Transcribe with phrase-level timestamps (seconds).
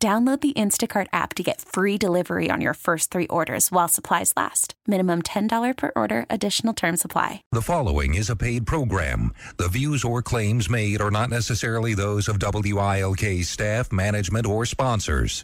[0.00, 4.32] Download the Instacart app to get free delivery on your first three orders while supplies
[4.36, 4.74] last.
[4.86, 7.42] Minimum $10 per order, additional term supply.
[7.50, 9.34] The following is a paid program.
[9.56, 15.42] The views or claims made are not necessarily those of WILK staff, management, or sponsors.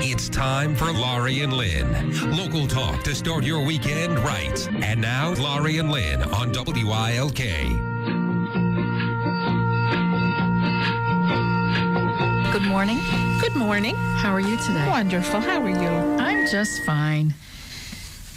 [0.00, 2.36] It's time for Laurie and Lynn.
[2.36, 4.68] Local talk to start your weekend right.
[4.84, 7.97] And now, Laurie and Lynn on WILK.
[12.52, 12.98] Good morning.
[13.40, 13.94] Good morning.
[13.94, 14.86] How are you today?
[14.88, 15.40] Wonderful.
[15.40, 15.88] How are you?
[16.18, 17.34] I'm just fine.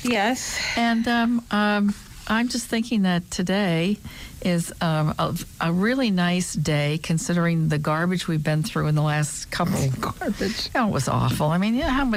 [0.03, 0.59] Yes.
[0.75, 1.95] And um, um,
[2.27, 3.97] I'm just thinking that today
[4.41, 9.01] is um, a, a really nice day considering the garbage we've been through in the
[9.01, 9.89] last couple.
[9.99, 10.69] Garbage.
[10.75, 11.47] Oh, it was awful.
[11.47, 12.11] I mean, you know, how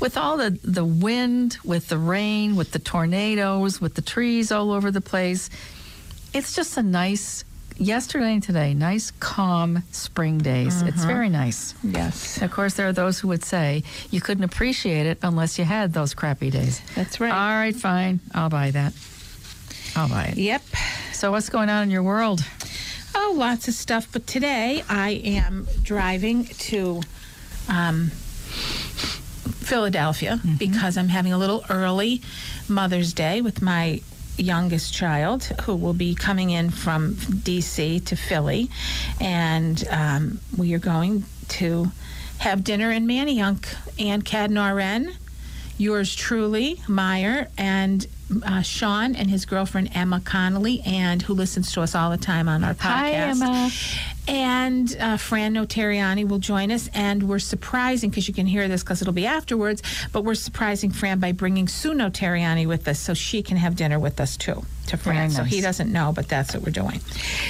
[0.00, 4.70] with all the, the wind, with the rain, with the tornadoes, with the trees all
[4.70, 5.50] over the place,
[6.32, 7.44] it's just a nice,
[7.76, 10.82] yesterday and today, nice, calm spring days.
[10.82, 11.74] It's very nice.
[11.82, 12.40] Yes.
[12.42, 15.92] Of course, there are those who would say you couldn't appreciate it unless you had
[15.92, 16.80] those crappy days.
[16.94, 17.32] That's right.
[17.32, 18.20] All right, fine.
[18.34, 18.92] I'll buy that.
[19.96, 20.38] I'll buy it.
[20.38, 20.62] Yep.
[21.12, 22.44] So, what's going on in your world?
[23.14, 24.08] Oh, lots of stuff.
[24.12, 27.00] But today I am driving to
[27.68, 28.08] um,
[29.60, 32.22] Philadelphia because I'm having a little early
[32.68, 34.00] Mother's Day with my
[34.36, 38.70] youngest child who will be coming in from DC to Philly.
[39.20, 41.90] And um, we are going to
[42.38, 44.74] have dinner in Manayunk and Cadnar
[45.76, 48.06] yours truly, Meyer, and
[48.42, 52.48] uh, Sean and his girlfriend Emma Connolly, and who listens to us all the time
[52.48, 52.82] on our podcast.
[52.82, 53.70] Hi, Emma.
[54.26, 58.82] And uh, Fran Notariani will join us, and we're surprising because you can hear this
[58.82, 59.82] because it'll be afterwards.
[60.12, 63.98] But we're surprising Fran by bringing Sue Notariani with us, so she can have dinner
[63.98, 64.64] with us too.
[64.88, 67.00] To Fran, Very so he doesn't know, but that's what we're doing.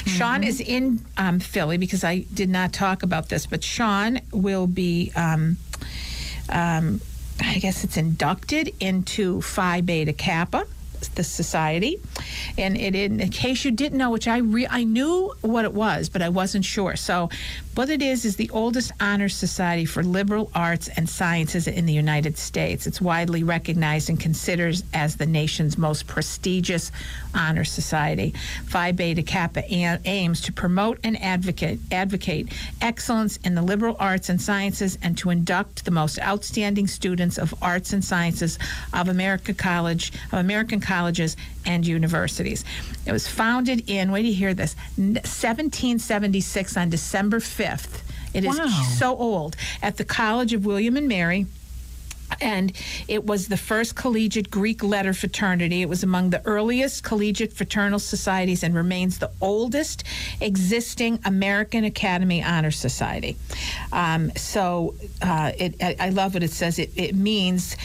[0.06, 4.66] Sean is in um, Philly because I did not talk about this, but Sean will
[4.66, 5.12] be.
[5.16, 5.56] Um,
[6.48, 7.00] um,
[7.40, 10.66] I guess it's inducted into Phi Beta Kappa,
[11.09, 12.00] the society,
[12.59, 16.09] and it in case you didn't know, which I re- I knew what it was,
[16.09, 16.97] but I wasn't sure.
[16.97, 17.31] So,
[17.75, 21.93] what it is is the oldest honor society for liberal arts and sciences in the
[21.93, 22.87] United States.
[22.87, 26.93] It's widely recognized and considered as the nation's most prestigious
[27.34, 28.32] honor society.
[28.66, 34.28] Phi Beta Kappa a- aims to promote and advocate advocate excellence in the liberal arts
[34.28, 38.59] and sciences and to induct the most outstanding students of arts and sciences
[38.93, 42.65] of America College of American colleges and universities.
[43.05, 48.03] It was founded in wait you hear this 1776 on December 5th.
[48.32, 48.82] It is Wow.
[48.99, 51.47] so old at the College of William and Mary
[52.41, 52.72] and
[53.06, 55.82] it was the first collegiate Greek letter fraternity.
[55.82, 60.05] It was among the earliest collegiate fraternal societies and remains the oldest
[60.41, 63.37] existing American Academy Honor Society.
[63.93, 66.78] Um, so uh, it, I, I love what it says.
[66.78, 67.76] It, it means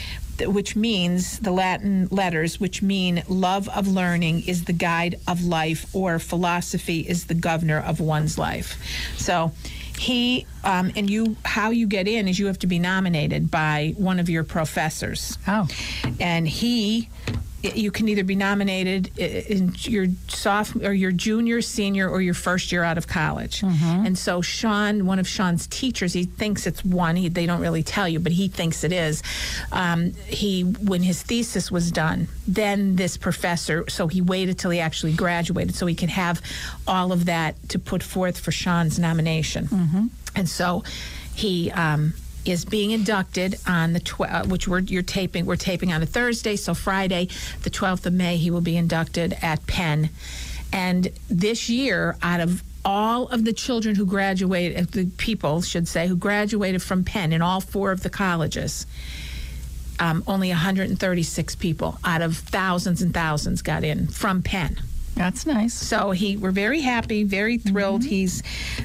[0.48, 5.94] which means the Latin letters, which mean love of learning is the guide of life,
[5.94, 8.78] or philosophy is the governor of one's life.
[9.18, 9.52] So
[9.98, 13.94] he um, and you, how you get in is you have to be nominated by
[13.98, 15.68] one of your professors, Oh,
[16.20, 17.10] and he.
[17.62, 22.72] You can either be nominated in your sophomore or your junior, senior, or your first
[22.72, 23.62] year out of college.
[24.06, 27.18] And so Sean, one of Sean's teachers, he thinks it's one.
[27.18, 29.22] He, they don't really tell you, but he thinks it is.
[29.74, 33.90] Um, he, when his thesis was done, then this professor.
[33.90, 36.42] So he waited till he actually graduated, so he could have
[36.88, 39.68] all of that to put forth for Sean's nomination.
[40.36, 40.84] And so
[41.36, 41.72] he.
[41.72, 42.14] Um,
[42.46, 45.46] is being inducted on the 12th, which we're you're taping.
[45.46, 47.28] We're taping on a Thursday, so Friday,
[47.64, 50.10] the 12th of May, he will be inducted at Penn.
[50.72, 56.08] And this year, out of all of the children who graduated, the people should say,
[56.08, 58.86] who graduated from Penn in all four of the colleges,
[60.00, 64.80] um, only 136 people out of thousands and thousands got in from Penn.
[65.20, 65.74] That's nice.
[65.74, 68.02] So he, we're very happy, very thrilled.
[68.04, 68.10] Mm-hmm.
[68.10, 68.42] He's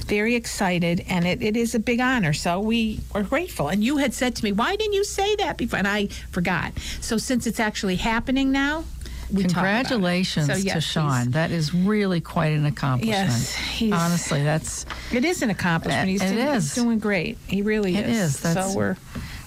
[0.06, 2.32] very excited, and it, it is a big honor.
[2.32, 3.69] So we are grateful.
[3.69, 6.72] And you had said to me, "Why didn't you say that before?" And I forgot.
[7.00, 8.84] So since it's actually happening now,
[9.32, 9.88] we talk about it.
[9.88, 11.31] Congratulations So, to Sean.
[11.31, 13.28] That is really quite an accomplishment.
[13.31, 16.08] Yes, he's- Honestly, that's It is an accomplishment.
[16.08, 17.38] He's, It doing, he's doing great.
[17.46, 18.34] He really It is.
[18.34, 18.40] is.
[18.40, 18.96] That's- so we're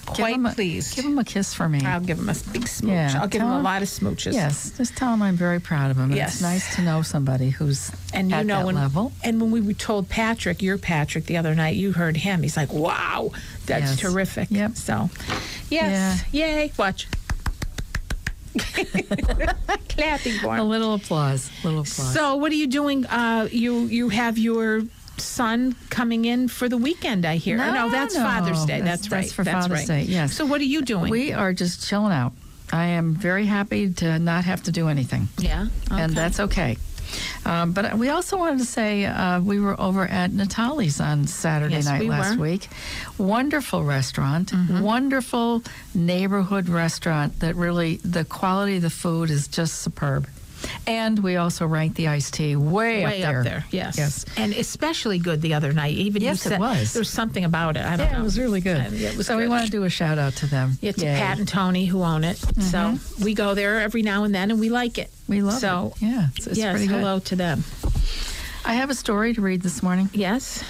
[0.08, 0.96] give quite a, pleased.
[0.96, 1.84] Give him a kiss for me.
[1.84, 2.90] I'll give him a big smooch.
[2.92, 4.32] Yeah, I'll give him a lot of smooches.
[4.32, 6.12] Yes, just tell him I'm very proud of him.
[6.12, 6.34] Yes.
[6.34, 9.12] It's nice to know somebody who's And you at know that when, level.
[9.24, 12.42] And when we were told Patrick, your Patrick, the other night, you heard him.
[12.42, 13.32] He's like, "Wow,
[13.66, 14.00] that's Yes.
[14.00, 14.76] terrific." Yep.
[14.76, 15.10] So,
[15.70, 16.72] yes, yay!
[16.78, 17.06] Watch.
[19.88, 20.60] Clapping for him.
[20.60, 21.50] A little applause.
[21.64, 22.14] little applause.
[22.14, 23.06] So, what are you doing?
[23.06, 24.82] Uh, you you have your
[25.38, 27.24] son coming in for the weekend.
[27.24, 27.56] I hear.
[27.56, 28.22] Or No, that's no.
[28.22, 28.80] Father's Day.
[28.80, 29.20] That's- That's, right.
[29.22, 30.04] that's for that's Father's right.
[30.06, 30.34] Day, yes.
[30.34, 31.10] So, what are you doing?
[31.10, 32.32] we are just chilling out.
[32.72, 35.28] I am very happy to not have to do anything.
[35.38, 36.76] yeah, and that's okay.
[37.46, 41.76] Um, but we also wanted to say uh, we were over at Natalie's on Saturday
[41.76, 42.44] Yes, night we last were.
[42.46, 42.52] Mm-hmm.
[42.52, 42.68] week.
[43.16, 44.52] Wonderful restaurant,
[44.82, 45.62] wonderful
[45.94, 50.28] neighborhood restaurant that really, the quality of the food is just superb.
[50.86, 53.64] And we also rank the iced tea way, way up there.
[53.70, 53.98] Yes.
[53.98, 54.24] Yes.
[54.36, 55.94] and especially good the other night.
[55.94, 56.92] Even Yes, you it said was.
[56.92, 57.84] there was something about it.
[57.84, 58.20] I don't Yeah, know.
[58.20, 58.92] it was really good.
[58.92, 60.78] Yeah, it was so we want to do a shout out to them.
[60.82, 61.08] It's Yay.
[61.08, 61.18] Mm-hmm.
[61.18, 62.38] Pat and Tony who own it.
[62.62, 65.10] So we go there every now and then and we like it.
[65.28, 65.60] We love it.
[65.60, 66.02] so, it.
[66.02, 66.98] Yeah, it's, it's yes, pretty good.
[67.00, 67.64] hello to them.
[68.64, 70.10] I have a story to read this morning.
[70.12, 70.64] Yes.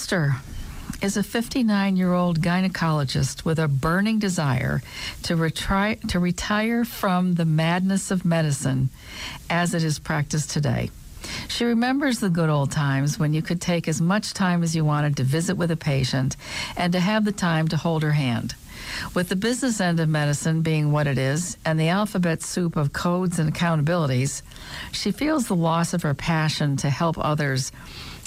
[0.00, 0.36] Esther
[1.02, 4.80] is a 59 year old gynecologist with a burning desire
[5.22, 8.88] to, retri- to retire from the madness of medicine
[9.50, 10.90] as it is practiced today.
[11.48, 14.86] She remembers the good old times when you could take as much time as you
[14.86, 16.34] wanted to visit with a patient
[16.78, 18.54] and to have the time to hold her hand.
[19.12, 22.94] With the business end of medicine being what it is and the alphabet soup of
[22.94, 24.40] codes and accountabilities,
[24.92, 27.70] she feels the loss of her passion to help others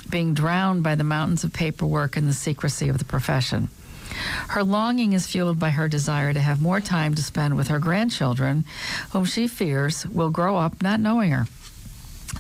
[0.10, 3.70] being drowned by the mountains of paperwork and the secrecy of the profession.
[4.50, 7.80] Her longing is fueled by her desire to have more time to spend with her
[7.80, 8.66] grandchildren,
[9.12, 11.48] whom she fears will grow up not knowing her.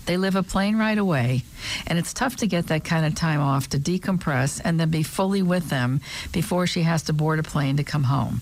[0.05, 1.43] They live a plane ride away,
[1.87, 5.03] and it's tough to get that kind of time off to decompress and then be
[5.03, 6.01] fully with them
[6.31, 8.41] before she has to board a plane to come home.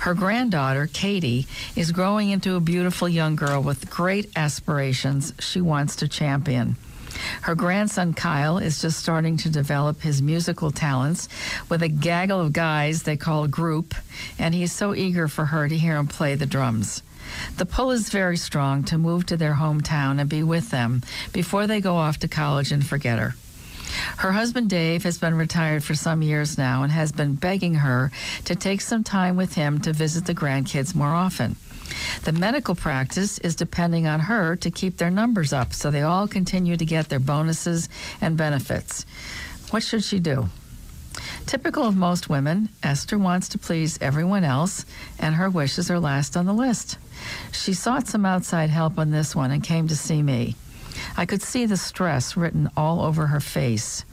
[0.00, 1.46] Her granddaughter, Katie,
[1.76, 6.76] is growing into a beautiful young girl with great aspirations she wants to champion.
[7.42, 11.28] Her grandson Kyle is just starting to develop his musical talents
[11.68, 13.94] with a gaggle of guys they call a group,
[14.38, 17.02] and he's so eager for her to hear him play the drums.
[17.56, 21.02] The pull is very strong to move to their hometown and be with them
[21.32, 23.34] before they go off to college and forget her.
[24.18, 28.10] Her husband Dave has been retired for some years now and has been begging her
[28.44, 31.56] to take some time with him to visit the grandkids more often.
[32.24, 36.26] The medical practice is depending on her to keep their numbers up so they all
[36.26, 37.88] continue to get their bonuses
[38.20, 39.06] and benefits.
[39.70, 40.48] What should she do?
[41.46, 44.84] Typical of most women, Esther wants to please everyone else,
[45.18, 46.98] and her wishes are last on the list.
[47.52, 50.56] She sought some outside help on this one and came to see me.
[51.16, 54.04] I could see the stress written all over her face.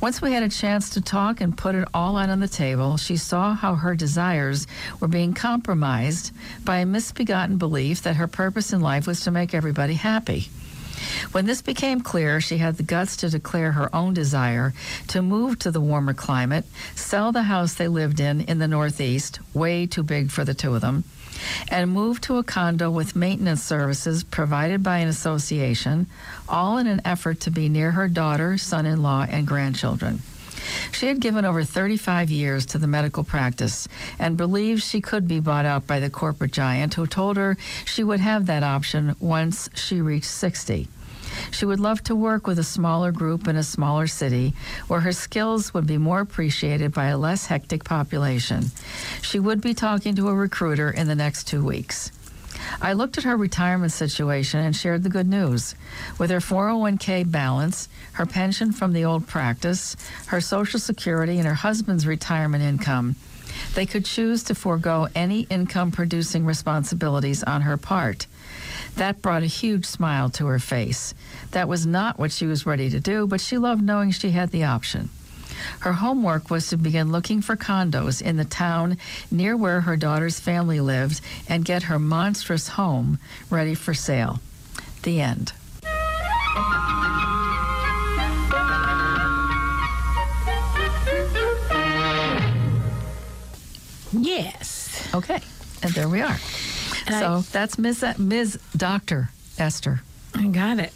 [0.00, 2.96] Once we had a chance to talk and put it all out on the table,
[2.96, 4.66] she saw how her desires
[5.00, 6.32] were being compromised
[6.64, 10.48] by a misbegotten belief that her purpose in life was to make everybody happy.
[11.32, 14.74] When this became clear, she had the guts to declare her own desire
[15.08, 19.40] to move to the warmer climate, sell the house they lived in in the Northeast,
[19.54, 21.04] way too big for the two of them,
[21.68, 26.06] and moved to a condo with maintenance services provided by an association,
[26.48, 30.20] all in an effort to be near her daughter, son in law, and grandchildren.
[30.92, 35.40] She had given over 35 years to the medical practice and believed she could be
[35.40, 39.68] bought out by the corporate giant who told her she would have that option once
[39.74, 40.88] she reached 60.
[41.50, 44.54] She would love to work with a smaller group in a smaller city
[44.88, 48.70] where her skills would be more appreciated by a less hectic population.
[49.22, 52.10] She would be talking to a recruiter in the next two weeks.
[52.80, 55.74] I looked at her retirement situation and shared the good news.
[56.18, 61.54] With her 401k balance, her pension from the old practice, her Social Security, and her
[61.54, 63.16] husband's retirement income,
[63.74, 68.26] they could choose to forego any income producing responsibilities on her part.
[69.00, 71.14] That brought a huge smile to her face.
[71.52, 74.50] That was not what she was ready to do, but she loved knowing she had
[74.50, 75.08] the option.
[75.78, 78.98] Her homework was to begin looking for condos in the town
[79.30, 84.38] near where her daughter's family lived and get her monstrous home ready for sale.
[85.02, 85.54] The end.
[94.12, 95.08] Yes.
[95.14, 95.40] Okay,
[95.82, 96.36] and there we are.
[97.10, 98.04] And so that's Ms.
[98.18, 98.58] Ms.
[98.76, 100.02] Doctor Esther.
[100.34, 100.92] I got it.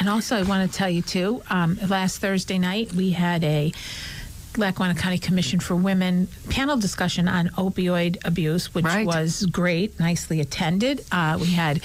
[0.00, 1.42] And also, I want to tell you too.
[1.50, 3.72] Um, last Thursday night, we had a
[4.56, 9.06] Lackawanna County Commission for Women panel discussion on opioid abuse, which Right.
[9.06, 11.04] was great, nicely attended.
[11.12, 11.82] Uh, we had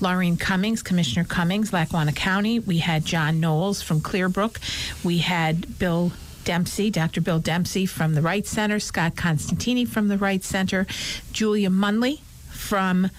[0.00, 2.58] Laureen Cummings, Commissioner Cummings, Lackawanna County.
[2.58, 4.56] We had John Knowles from Clearbrook.
[5.04, 6.12] We had Bill.
[6.44, 7.20] Dempsey, Dr.
[7.20, 10.86] Bill Dempsey from the Wright Center, Scott Constantini from the Wright Center,
[11.30, 12.20] Julia Munley
[12.58, 13.10] from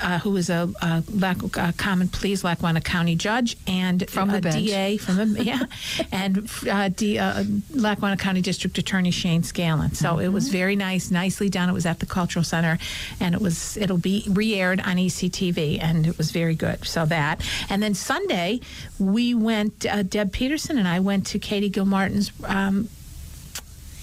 [0.00, 4.36] uh, who is a, a Lac- uh, common pleas Lackawanna County judge and From the
[4.36, 4.64] uh, bench.
[4.66, 5.64] DA from the yeah,
[6.12, 9.94] and uh, D, uh, Lackawanna County District Attorney Shane Scanlon.
[9.94, 11.68] So it was very nice, nicely done.
[11.68, 12.78] It was at the Cultural Center,
[13.20, 16.86] and it was it'll be re-aired on ECTV, and it was very good.
[16.86, 18.60] So that, and then Sunday
[18.98, 19.84] we went.
[19.86, 22.30] Uh, Deb Peterson and I went to Katie Gilmartin's.
[22.44, 22.88] Um,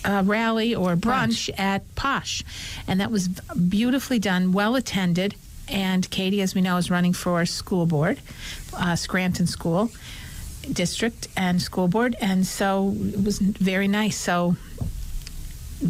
[0.05, 2.43] uh, rally or brunch, at Posh,
[2.88, 5.35] and that was beautifully done, well attended.
[5.67, 8.19] And Katie, as we know, is running for school board,
[8.77, 9.89] uh, Scranton School
[10.71, 14.17] District and school board, and so it was very nice.
[14.17, 14.55] So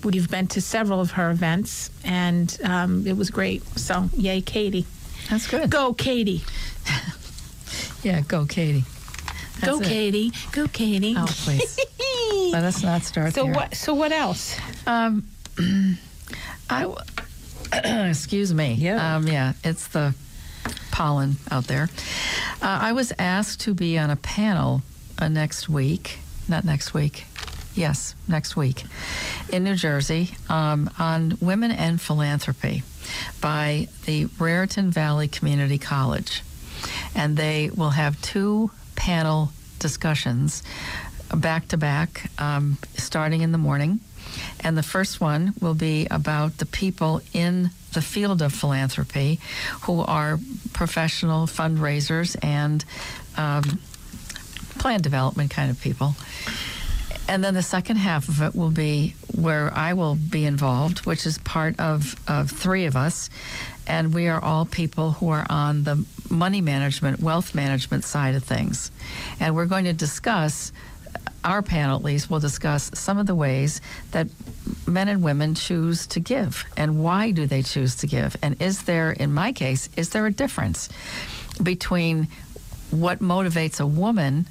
[0.04, 3.64] we've been to several of her events, and um, it was great.
[3.78, 4.86] So yay, Katie!
[5.30, 5.70] That's good.
[5.70, 6.44] Go, Katie!
[8.04, 8.84] Yeah, go, Katie.
[9.64, 9.88] Go, it.
[9.88, 10.32] Katie!
[10.52, 11.16] Go, Katie!
[11.18, 11.80] Oh, please.
[12.52, 13.54] Let us not start so there.
[13.54, 13.76] what?
[13.76, 14.58] So what else?
[14.88, 15.24] Um,
[16.70, 16.98] I w-
[18.10, 18.74] excuse me.
[18.74, 19.16] Yeah.
[19.16, 19.54] Um, yeah.
[19.64, 20.14] It's the
[20.92, 21.90] pollen out there.
[22.62, 24.82] Uh, I was asked to be on a panel
[25.20, 26.20] uh, next week.
[26.48, 27.26] Not next week.
[27.74, 28.86] Yes, next week
[29.52, 32.84] in New Jersey um, on women and philanthropy
[33.42, 36.42] by the Raritan Valley Community College,
[37.14, 40.64] and they will have two panel discussions
[41.34, 44.00] back to back, um, starting in the morning.
[44.60, 49.40] And the first one will be about the people in the field of philanthropy
[49.84, 50.40] who are
[50.74, 52.84] professional fundraisers and
[53.38, 53.80] um,
[54.78, 56.16] plan development kind of people.
[57.28, 61.26] And then the second half of it will be where I will be involved, which
[61.26, 63.30] is part of, of three of us.
[63.88, 68.44] And we are all people who are on the money management, wealth management side of
[68.44, 68.92] things.
[69.40, 70.72] And we're going to discuss,
[71.44, 73.82] our panel at least, will discuss some of the ways
[74.12, 74.28] that
[74.88, 78.36] men and women choose to give and why do they choose to give.
[78.42, 80.90] And is there, in my case, is there a difference
[81.62, 82.28] between
[82.92, 84.48] what motivates a woman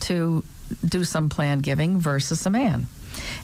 [0.00, 0.44] to
[0.84, 2.86] do some planned giving versus a man.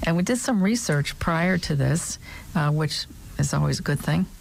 [0.02, 2.18] And we did some research prior to this,
[2.54, 3.06] uh, which
[3.46, 4.26] is always a good thing.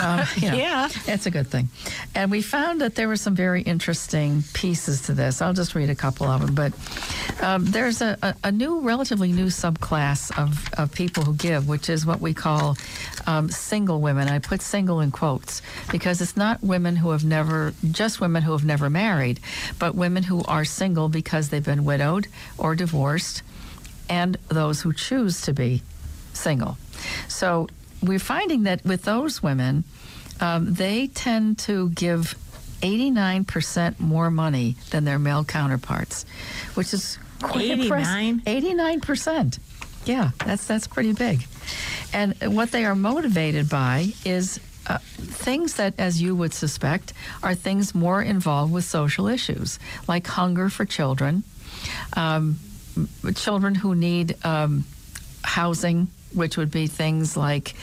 [0.00, 0.88] Um, you know, Yeah.
[1.06, 1.68] It's a good thing.
[2.14, 5.42] And we found that there were some very interesting pieces to this.
[5.42, 6.54] I'll just read a couple of them.
[6.54, 6.72] But
[7.42, 11.88] um, there's a, a, a new, relatively new subclass of, of people who give, which
[11.90, 12.76] is what we call
[13.26, 14.28] um, single women.
[14.28, 18.52] I put single in quotes because it's not women who have never, just women who
[18.52, 19.40] have never married,
[19.80, 23.42] but women who are single because they've been widowed or divorced,
[24.08, 25.82] and those who choose to be
[26.34, 26.76] single.
[27.26, 27.68] So
[28.02, 29.84] we're finding that with those women,
[30.40, 32.34] um, they tend to give
[32.82, 36.24] 89% more money than their male counterparts,
[36.74, 38.40] which is quite 89?
[38.44, 39.00] impressive.
[39.02, 39.58] 89%.
[40.04, 41.46] Yeah, that's that's pretty big.
[42.12, 47.12] And what they are motivated by is uh, things that, as you would suspect,
[47.42, 51.42] are things more involved with social issues, like hunger for children,
[52.16, 52.58] um,
[53.34, 54.84] children who need um,
[55.42, 57.74] housing, which would be things like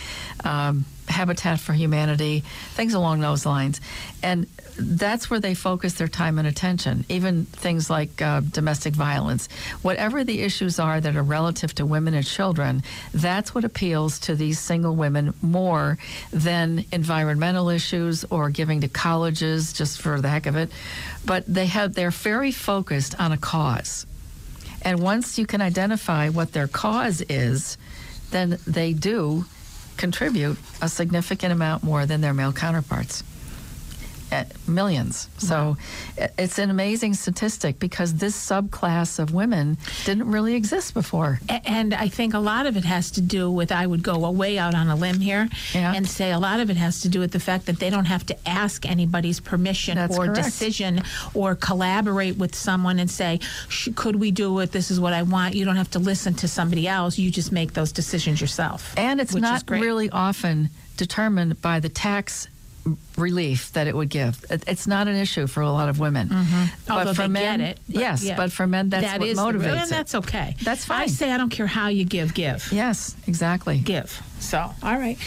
[0.43, 2.43] um, Habitat for Humanity,
[2.73, 3.81] things along those lines.
[4.23, 4.47] And
[4.77, 9.47] that's where they focus their time and attention, even things like uh, domestic violence.
[9.81, 12.83] Whatever the issues are that are relative to women and children,
[13.13, 15.97] that's what appeals to these single women more
[16.31, 20.69] than environmental issues or giving to colleges just for the heck of it.
[21.25, 24.05] But they have they're very focused on a cause.
[24.85, 27.77] And once you can identify what their cause is,
[28.29, 29.45] then they do
[29.97, 33.23] contribute a significant amount more than their male counterparts.
[34.67, 35.29] Millions.
[35.37, 35.77] So
[36.19, 41.39] i- it's an amazing statistic because this subclass of women didn't really exist before.
[41.65, 44.57] And I think a lot of it has to do with, I would go way
[44.57, 45.93] out on a limb here Yeah.
[45.95, 48.05] and say a lot of it has to do with the fact that they don't
[48.05, 50.43] have to ask anybody's permission That's or correct.
[50.45, 51.01] decision
[51.33, 53.39] or collaborate with someone and say,
[53.95, 54.71] could we do it?
[54.71, 55.55] This is what I want.
[55.55, 57.17] You don't have to listen to somebody else.
[57.17, 58.93] You just make those decisions yourself.
[58.97, 62.47] And it's not really often determined by the tax
[63.17, 64.43] relief that it would give.
[64.49, 66.29] It, it's not an issue for a lot of women.
[66.29, 66.91] Mm-hmm.
[66.91, 67.79] Although for they men, get it.
[67.87, 68.35] but yes, yeah.
[68.37, 69.89] but for men, that's That what is the- motivates And it.
[69.89, 70.55] that's okay.
[70.63, 72.67] That's I say I don't care how you give, give.
[72.71, 73.79] Yes, exactly.
[73.79, 74.21] give.
[74.39, 75.17] So, all right.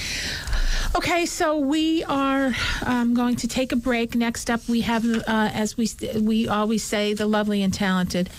[0.96, 2.54] Okay, so we are
[2.86, 4.14] um, going to take a break.
[4.14, 5.22] Next up, we have, uh,
[5.52, 5.88] as we
[6.20, 8.30] we always say, the lovely and talented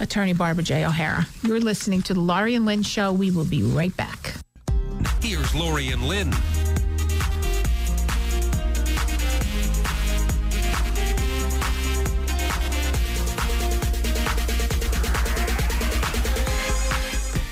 [0.00, 0.84] attorney Barbara J.
[0.86, 1.26] O'Hara.
[1.42, 3.12] You're listening to the Laurie and Lynn Show.
[3.12, 4.34] We will be right back.
[5.22, 6.32] Here's Laurie and Lynn.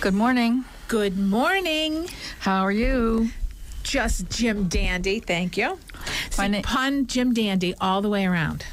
[0.09, 0.65] Good morning.
[0.89, 2.09] Good morning.
[2.39, 3.29] How are you?
[3.83, 5.21] Just Jim Dandy.
[5.21, 5.79] Thank you.
[6.31, 8.65] See, na- pun Jim Dandy all the way around.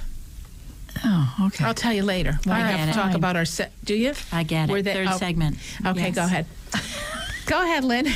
[1.04, 1.66] Oh, okay.
[1.66, 3.74] I'll tell you later Why right, have to talk about our set.
[3.84, 4.14] Do you?
[4.32, 4.72] I get it.
[4.72, 5.58] Were they- Third oh, segment.
[5.86, 6.16] Okay, Yes.
[6.16, 6.46] go ahead.
[7.48, 8.08] go ahead, Lynn.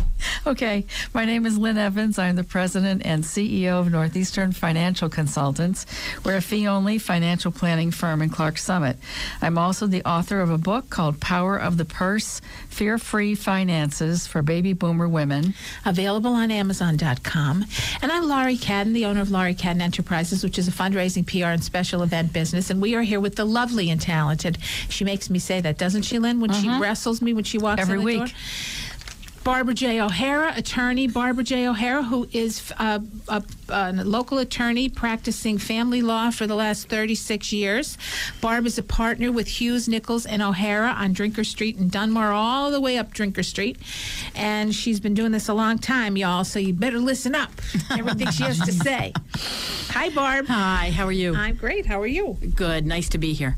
[0.46, 2.18] Okay, my name is Lynn Evans.
[2.18, 5.84] I'm the president and CEO of Northeastern Financial Consultants.
[6.24, 8.96] We're a fee only financial planning firm in Clarks Summit.
[9.42, 14.26] I'm also the author of a book called Power of the Purse Fear Free Finances
[14.26, 15.52] for Baby Boomer Women.
[15.84, 17.66] Available on Amazon.com.
[18.00, 21.48] And I'm Laurie Cadden, the owner of Laurie Cadden Enterprises, which is a fundraising, PR,
[21.48, 22.70] and special event business.
[22.70, 24.56] And we are here with the lovely and talented.
[24.88, 26.40] She makes me say that, doesn't she, Lynn?
[26.40, 26.80] When she mm-hmm.
[26.80, 28.18] wrestles me when she walks Every week.
[28.18, 28.28] door.
[29.48, 29.98] Barbara J.
[30.02, 31.66] O'Hara, attorney Barbara J.
[31.68, 37.50] O'Hara, who is uh, a, a local attorney practicing family law for the last 36
[37.50, 37.96] years.
[38.42, 42.70] Barb is a partner with Hughes, Nichols, and O'Hara on Drinker Street in Dunmore, all
[42.70, 43.78] the way up Drinker Street.
[44.34, 47.52] And she's been doing this a long time, y'all, so you better listen up.
[47.90, 49.14] Everything she has to say.
[49.94, 50.46] Hi, Barb.
[50.48, 51.34] Hi, how are you?
[51.34, 51.86] I'm great.
[51.86, 52.36] How are you?
[52.54, 52.84] Good.
[52.84, 53.56] Nice to be here.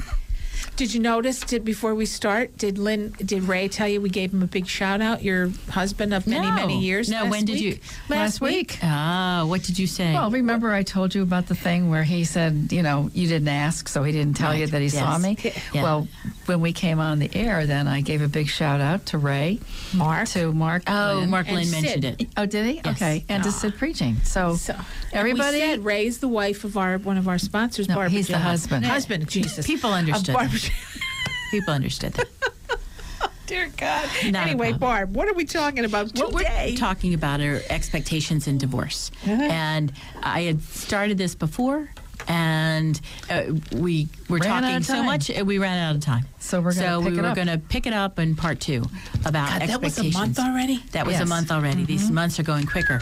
[0.77, 1.41] Did you notice?
[1.41, 2.57] Did before we start?
[2.57, 3.11] Did Lynn?
[3.23, 5.23] Did Ray tell you we gave him a big shout out?
[5.23, 6.55] Your husband of many No.
[6.55, 7.11] many years.
[7.11, 7.63] No, last when did week?
[7.63, 7.71] you-
[8.09, 8.51] Last, Last week.
[8.73, 8.79] week.
[8.83, 10.15] Ah, what did you say?
[10.15, 13.49] Well, remember I told you about the thing where he said, you know, you didn't
[13.49, 15.37] ask, so he didn't tell you that he saw me.
[15.75, 15.83] Yeah.
[15.83, 16.09] Well,
[16.47, 19.61] when we came on the air, then I gave a big shout out to Ray,
[19.93, 20.29] Mark.
[20.31, 20.85] to Mark.
[20.87, 21.31] oh, Lynn.
[21.31, 22.21] Mark And Lynn mentioned Sid.
[22.23, 22.29] it.
[22.39, 22.81] Oh, did he?
[22.83, 22.97] Yes.
[22.97, 24.17] Okay, and to Sid preaching.
[24.25, 24.75] So, So
[25.13, 28.11] everybody, and we said Ray's the wife of our one of our sponsors, No, Barbara.
[28.11, 28.87] he's the husband.
[28.87, 29.67] Husband, Jesus.
[29.67, 30.37] People Of understood.
[31.51, 32.29] People understood that.
[33.47, 34.09] Dear God.
[34.27, 34.73] Not anyway.
[34.73, 36.71] Barb, what are we talking about What today?
[36.71, 39.11] we're talking about are expectations in divorce.
[39.27, 41.91] And I had started this before,
[42.29, 46.27] and uh, we were Ran talking so much, we ran out of time.
[46.39, 48.85] So we're gonna so pick we were going to pick it up in part two
[49.25, 50.15] about God, that was a expectations.
[50.15, 50.85] month already?
[50.93, 51.85] That was a month already.
[51.85, 53.01] These months are going quicker.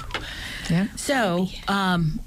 [0.70, 0.86] yeah.
[0.96, 2.20] So, um,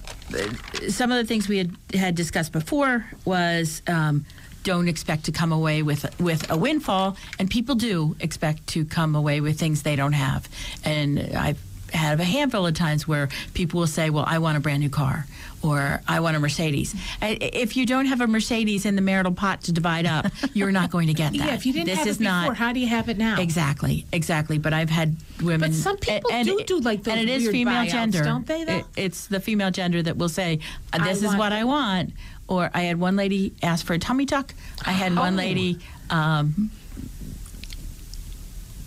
[0.90, 4.26] some of the things we had, had discussed before was um,
[4.64, 9.16] don't expect to come away with with a windfall, and people do expect to come
[9.16, 10.48] away with things they don't have.
[10.84, 11.60] And I've
[11.94, 14.90] had a handful of times where people will say, "Well, I want a brand new
[14.90, 15.26] car."
[15.64, 16.96] Or I want a Mercedes.
[17.22, 20.90] If you don't have a Mercedes in the marital pot to divide up, you're not
[20.90, 21.38] going to get that.
[21.38, 23.20] Yeah, if you didn't this have is it before, not how do you have it
[23.20, 23.40] now?
[23.40, 24.58] Exactly, exactly.
[24.58, 25.70] But I've had women.
[25.70, 28.48] But some people and, do do, like, those and it is female buyouts, gender, don't
[28.48, 28.78] they, though?
[28.78, 30.58] It- it's the female gender that will say,
[30.94, 32.14] uh, I "This is what I want."
[32.52, 34.54] Or I had one lady ask for a tummy tuck.
[34.86, 35.38] I had one Oh.
[35.38, 36.70] lady um,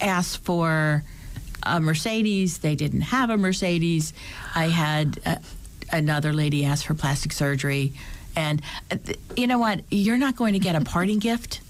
[0.02, 1.02] ask for
[1.62, 2.58] a Mercedes.
[2.58, 4.12] They didn't have a Mercedes.
[4.54, 5.36] I had uh,
[5.90, 7.94] another lady ask for plastic surgery.
[8.36, 9.80] And uh, th- you know what?
[9.90, 11.62] You're not going to get a parting gift.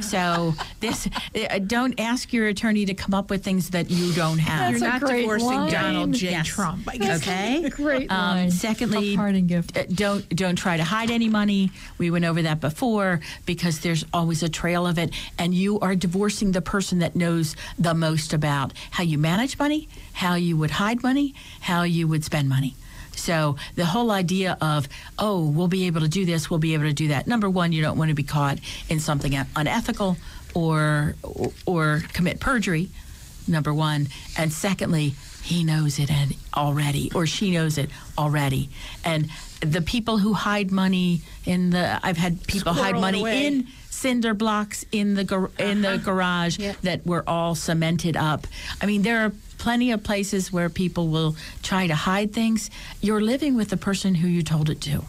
[0.00, 4.38] So this, uh, don't ask your attorney to come up with things that you don't
[4.38, 4.70] have.
[4.72, 5.72] You're That's a not divorcing line.
[5.72, 6.30] Donald J.
[6.30, 6.46] Yes.
[6.46, 6.88] Trump.
[6.88, 7.22] I guess.
[7.22, 7.68] Okay.
[7.70, 9.76] Great Um, secondly, parting gift.
[9.76, 11.70] uh, don't don't try to hide any money.
[11.98, 15.94] We went over that before because there's always a trail of it, and you are
[15.94, 20.70] divorcing the person that knows the most about how you manage money, how you would
[20.72, 22.74] hide money, how you would spend money.
[23.20, 26.84] So the whole idea of oh we'll be able to do this, we'll be able
[26.84, 27.26] to do that.
[27.26, 30.16] Number one, you don't want to be caught in something unethical
[30.54, 31.14] or
[31.66, 32.90] or commit perjury
[33.46, 34.08] number one.
[34.36, 38.70] And secondly, he knows it and already, or she knows it already.
[39.04, 39.28] And
[39.60, 43.46] the people who hide money in the, I've had people hide Squirrel it money away.
[43.46, 43.66] in
[44.00, 46.04] cinder blocks in the gar- in the uh-huh.
[46.04, 46.74] garage Yeah.
[46.82, 48.46] that were all cemented up.
[48.80, 52.70] I mean, there are plenty of places where people will try to hide things.
[53.02, 55.04] You're living with the person who you told it to.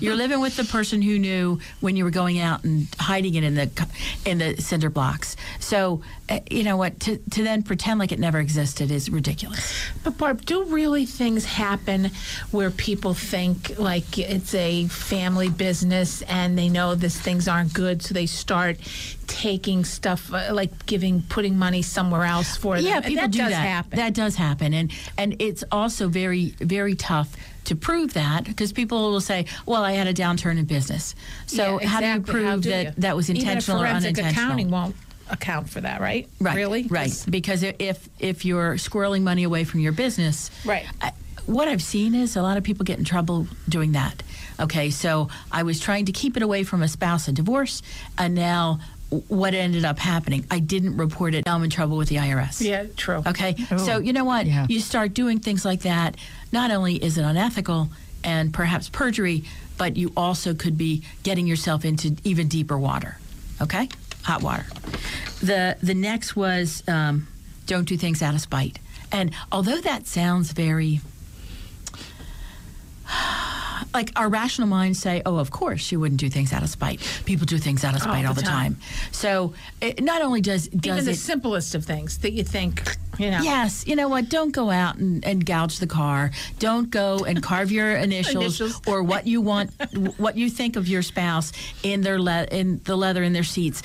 [0.00, 3.44] You're living with the person who knew when you were going out and hiding it
[3.44, 3.86] in the
[4.24, 5.36] in the cinder blocks.
[5.58, 7.00] So, uh, you know what?
[7.00, 9.74] To to then pretend like it never existed is ridiculous.
[10.04, 12.10] But Barb, do really things happen
[12.50, 18.02] where people think like it's a family business and they know this things aren't good,
[18.02, 18.78] so they start
[19.26, 22.84] taking stuff uh, like giving putting money somewhere else for them?
[22.84, 23.66] Yeah, people that do does that.
[23.66, 23.96] happen.
[23.96, 29.10] That does happen, and and it's also very very tough to prove that because people
[29.10, 31.14] will say, "Well, I had a downturn in business."
[31.46, 32.92] So Yeah, how do you prove do that you?
[32.98, 34.30] that was intentional or unintentional?
[34.30, 34.96] accounting won't
[35.28, 36.28] account for that, right?
[36.40, 36.56] Right.
[36.56, 36.82] Really?
[36.88, 37.08] Right.
[37.08, 40.84] 'Cause- Because if if you're squirreling money away from your business, Right.
[41.00, 41.12] I,
[41.46, 44.22] what I've seen is a lot of people get in trouble doing that.
[44.58, 47.80] Okay, so I was trying to keep it away from a spouse and divorce,
[48.18, 48.78] and now
[49.28, 50.46] what ended up happening?
[50.50, 51.44] I didn't report it.
[51.46, 52.60] Now I'm in trouble with the IRS.
[52.60, 53.22] Yeah, true.
[53.26, 54.46] Okay, so you know what?
[54.46, 54.66] yeah.
[54.68, 56.16] You start doing things like that.
[56.52, 57.90] Not only is it unethical
[58.22, 59.44] and perhaps perjury,
[59.78, 63.18] but you also could be getting yourself into even deeper water.
[63.60, 63.88] Okay,
[64.22, 64.66] hot water.
[65.42, 67.26] The the next was um,
[67.66, 68.78] don't do things out of spite.
[69.12, 71.00] And although that sounds very
[73.92, 77.00] like our rational minds say, oh, of course you wouldn't do things out of spite.
[77.24, 78.76] People do things out of spite all, the the time.
[79.12, 82.82] So it not only does Even the it simplest of things that you think,
[83.18, 83.40] you know.
[83.42, 84.28] Yes, you know what?
[84.28, 86.30] Don't go out and, and gouge the car.
[86.58, 88.80] Don't go and carve your initials, Initials.
[88.86, 89.70] or what you want,
[90.18, 93.82] what you think of your spouse in their le- in the leather in their seats.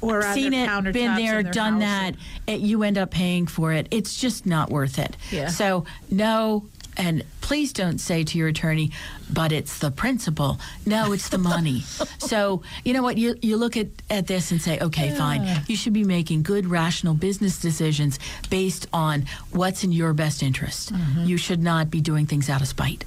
[0.00, 1.80] Or Seen it, been there, done house.
[1.80, 2.14] that.
[2.46, 3.88] It, you end up paying for it.
[3.90, 5.16] It's just not worth it.
[5.32, 5.48] Yeah.
[5.48, 6.66] So no,
[6.98, 8.90] and please don't say to your attorney,
[9.32, 11.80] "But it's the principle." No, it's the money.
[12.18, 13.16] so you know what?
[13.16, 15.62] You you look at at this and say, "Okay, fine.
[15.68, 18.18] You should be making good, rational business decisions
[18.50, 20.92] based on what's in your best interest.
[21.24, 23.04] You should not be doing things out of spite."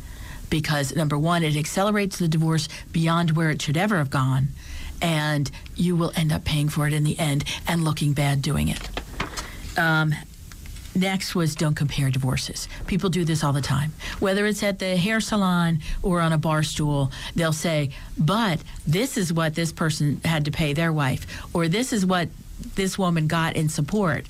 [0.50, 4.50] Because number one, it accelerates the divorce beyond where it should ever have gone,
[5.02, 8.68] and you will end up paying for it in the end and looking bad doing
[8.68, 8.90] it.
[9.78, 10.14] Um,
[10.94, 12.68] Next was don't compare divorces.
[12.86, 13.94] People do this all the time.
[14.20, 19.18] Whether it's at the hair salon or on a bar stool, they'll say, but this
[19.18, 22.28] is what this person had to pay their wife, or this is what
[22.76, 24.26] this woman got in support.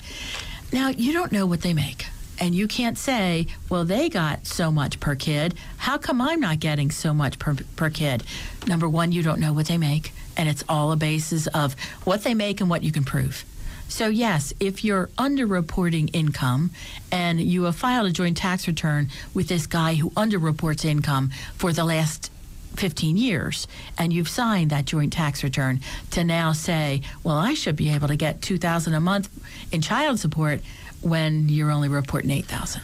[0.72, 2.06] Now, you don't know what they make.
[2.38, 5.54] And you can't say, well, they got so much per kid.
[5.76, 8.24] How come I'm not getting so much per, per kid?
[8.66, 10.12] Number one, you don't know what they make.
[10.36, 13.44] And it's all a basis of what they make and what you can prove.
[13.88, 16.70] So, yes, if you're underreporting income
[17.10, 21.72] and you have filed a joint tax return with this guy who underreports income for
[21.72, 22.30] the last
[22.76, 23.68] 15 years
[23.98, 28.08] and you've signed that joint tax return to now say, well, I should be able
[28.08, 29.28] to get 2000 a month
[29.70, 30.62] in child support
[31.02, 32.80] when you're only reporting 8000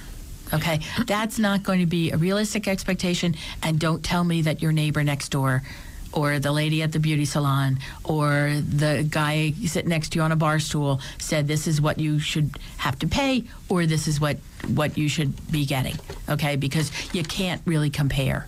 [0.52, 3.34] Okay, that's not going to be a realistic expectation.
[3.62, 5.62] And don't tell me that your neighbor next door
[6.12, 10.32] or the lady at the beauty salon or the guy sitting next to you on
[10.32, 14.20] a bar stool said this is what you should have to pay or this is
[14.20, 14.36] what
[14.68, 15.96] what you should be getting
[16.28, 18.46] okay because you can't really compare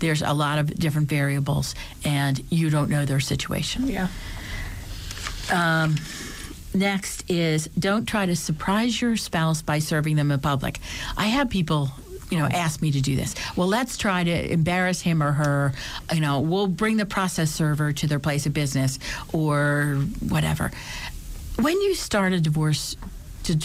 [0.00, 1.74] there's a lot of different variables
[2.04, 4.08] and you don't know their situation Yeah.
[5.50, 5.96] Um,
[6.74, 10.78] next is don't try to surprise your spouse by serving them in public.
[11.16, 11.90] I have people,
[12.32, 13.34] you know, ask me to do this.
[13.56, 15.74] Well, let's try to embarrass him or her.
[16.12, 18.98] You know, we'll bring the process server to their place of business
[19.34, 20.70] or whatever.
[21.60, 22.96] When you start a divorce
[23.44, 23.58] to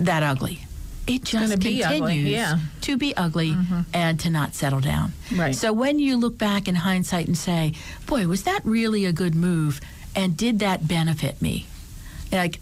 [0.00, 0.64] that ugly,
[1.06, 2.54] it just continues ugly, yeah.
[2.54, 2.80] Mm-hmm.
[2.80, 3.54] to be ugly
[3.92, 5.12] and to not settle down.
[5.34, 5.54] Right.
[5.54, 7.74] So when you look back in hindsight and say,
[8.06, 9.80] "Boy, was that really a good move?"
[10.16, 11.66] and did that benefit me?
[12.32, 12.60] like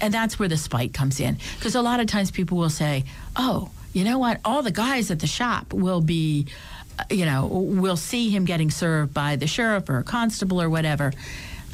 [0.00, 3.04] and that's where the spite comes in because a lot of times people will say
[3.34, 6.46] oh you know what all the guys at the shop will be
[6.98, 10.70] uh, you know will see him getting served by the sheriff or a constable or
[10.70, 11.12] whatever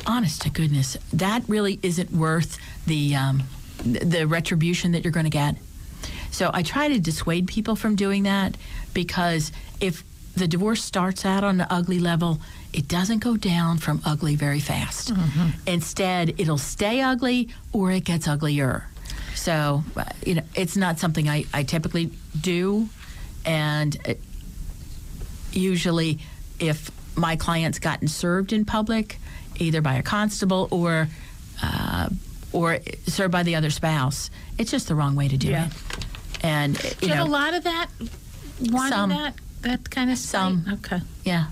[0.06, 3.42] honest to goodness that really isn't worth the um,
[3.84, 5.54] the retribution that you're going to get
[6.30, 8.56] so I try to dissuade people from doing that
[8.92, 10.02] because if
[10.34, 12.40] the divorce starts out on the ugly level,
[12.72, 15.12] it doesn't go down from ugly very fast.
[15.64, 18.88] Instead, it'll stay ugly or it gets uglier.
[19.34, 22.88] So, uh, you know, it's not something I, I typically do.
[23.44, 24.14] And uh,
[25.52, 26.18] usually,
[26.58, 29.18] if my client's gotten served in public,
[29.56, 31.08] either by a constable or
[31.62, 32.08] uh,
[32.52, 35.66] or served by the other spouse, it's just the wrong way to do Yeah.
[35.66, 35.72] it.
[36.42, 37.88] And uh, Do you have know, a lot of that?
[38.60, 39.10] Wanting Some.
[39.10, 39.34] that?
[39.62, 40.64] That kind of Some.
[40.64, 40.74] site?
[40.74, 41.00] Okay.
[41.24, 41.46] yeah.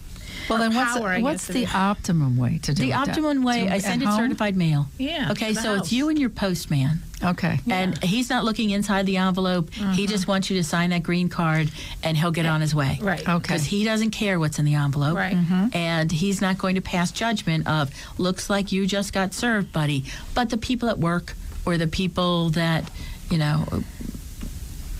[0.48, 2.86] Well, then what's, power, what's the optimum way to do The it?
[2.88, 4.86] The optimum way, I send it certified mail.
[4.98, 5.80] Yeah, Okay, so house.
[5.84, 7.00] it's you and your postman.
[7.22, 7.60] Okay.
[7.70, 9.72] And he's not looking inside the envelope.
[9.72, 10.04] He mm-hmm.
[10.06, 11.70] just wants you to sign that green card
[12.02, 12.98] and he'll get on his way.
[13.00, 13.20] Right.
[13.20, 13.38] Okay.
[13.38, 15.16] Because he doesn't care what's in the envelope.
[15.16, 15.36] Right.
[15.36, 15.68] Mm-hmm.
[15.74, 20.04] And he's not going to pass judgment of, looks like you just got served, buddy.
[20.34, 22.90] But the people at work or the people that,
[23.30, 23.66] you know,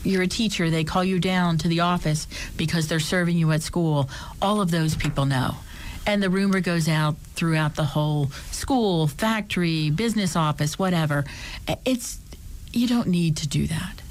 [0.05, 3.63] you're a teacher, they call you down to the office because they're serving you at
[3.63, 4.09] school.
[4.41, 5.57] All of those people know.
[6.07, 11.25] And the rumor goes out throughout the whole school, factory, business office, whatever.
[11.85, 12.19] It's
[12.73, 14.03] you don't need to do that.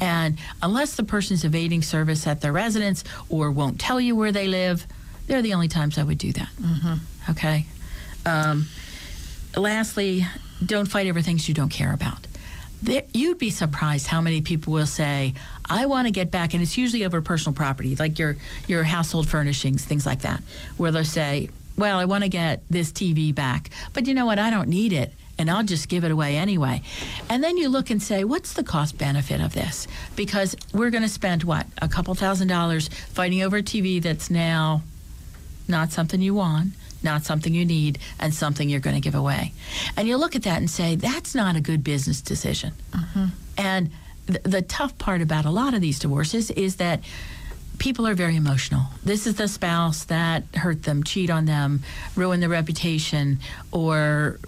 [0.00, 4.48] And unless the person's evading service at their residence or won't tell you where they
[4.48, 4.86] live,
[5.26, 6.48] they're the only times I would do that.
[7.28, 7.66] Okay.
[8.24, 8.66] Um,
[9.56, 10.26] lastly,
[10.64, 12.26] don't fight over things you don't care about.
[12.82, 15.34] There, you'd be surprised how many people will say,
[15.68, 19.28] "I want to get back," and it's usually over personal property, like your your household
[19.28, 20.42] furnishings, things like that,
[20.78, 24.38] where they'll say, "Well, I want to get this TV back, but you know what?
[24.38, 26.82] I don't need it." And I'll just give it away anyway.
[27.30, 29.86] And then you look and say, what's the cost benefit of this?
[30.14, 34.28] Because we're going to spend, what, a couple thousand dollars fighting over a TV that's
[34.28, 34.82] now
[35.66, 39.52] not something you want, not something you need, and something you're going to give away.
[39.96, 42.72] And you look at that and say, that's not a good business decision.
[42.92, 43.26] Mm-hmm.
[43.58, 43.90] And
[44.26, 47.02] th- the tough part about a lot of these divorces is that
[47.78, 48.86] people are very emotional.
[49.02, 51.82] This is the spouse that hurt them, cheat on them,
[52.14, 53.38] ruin their reputation,
[53.72, 54.38] or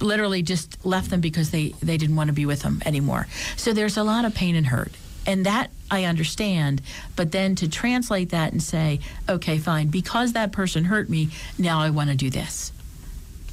[0.00, 3.26] literally just left them because they, they didn't want to be with them anymore.
[3.56, 4.92] So there's a lot of pain and hurt.
[5.26, 6.82] And that I understand.
[7.16, 11.80] But then to translate that and say, okay, fine, because that person hurt me, now
[11.80, 12.72] I want to do this.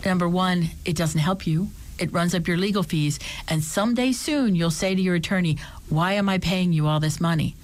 [0.06, 1.70] Number one, it doesn't help you.
[2.00, 3.20] It runs up your legal fees.
[3.48, 5.58] And someday soon you'll say to your attorney,
[5.90, 7.56] why am I paying you all this money?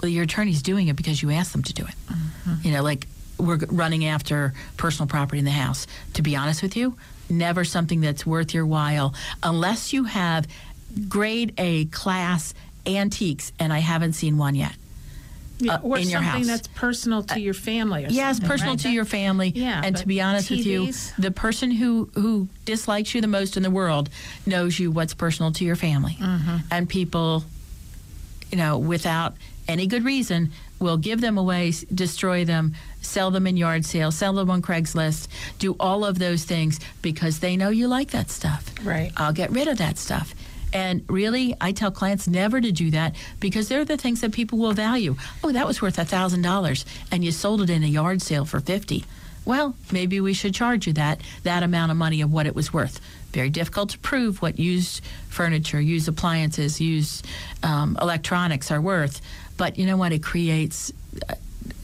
[0.00, 1.94] Well, your attorney's doing it because you asked them to do it.
[2.06, 2.54] Mm-hmm.
[2.62, 5.88] You know, like we're running after personal property in the house.
[6.14, 6.96] To be honest with you,
[7.28, 10.46] never something that's worth your while unless you have
[11.08, 12.54] grade A class
[12.96, 14.74] antiques, and I haven't seen one yet.
[15.60, 16.46] Yeah, uh, or in your something house.
[16.46, 18.04] that's personal to your family.
[18.04, 18.80] Or Yes, personal right?
[18.82, 19.52] to your family.
[19.54, 23.56] Yeah, and to be honest with you, the person who who dislikes you the most
[23.56, 24.08] in the world
[24.46, 26.16] knows you what's personal to your family.
[26.20, 26.56] Mm-hmm.
[26.70, 27.42] And people,
[28.52, 29.34] you know, without
[29.66, 34.32] any good reason, will give them away, destroy them, sell them in yard sales, sell
[34.34, 35.26] them on Craigslist,
[35.58, 38.72] do all of those things because they know you like that stuff.
[38.84, 39.10] Right.
[39.16, 40.34] I'll get rid of that stuff.
[40.72, 44.58] And really, I tell clients never to do that because they're the things that people
[44.58, 45.16] will value.
[45.42, 48.44] Oh, that was worth a thousand dollars, and you sold it in a yard sale
[48.44, 49.04] for fifty.
[49.44, 52.70] Well, maybe we should charge you that that amount of money of what it was
[52.72, 53.00] worth.
[53.32, 57.26] Very difficult to prove what used furniture, used appliances, used
[57.62, 59.22] um, electronics are worth.
[59.56, 60.12] But you know what?
[60.12, 60.92] It creates
[61.28, 61.34] uh,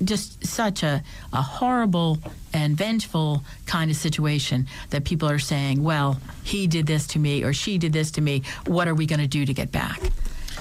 [0.03, 2.19] just such a, a horrible
[2.53, 7.43] and vengeful kind of situation that people are saying, well, he did this to me
[7.43, 8.43] or she did this to me.
[8.67, 10.01] What are we going to do to get back?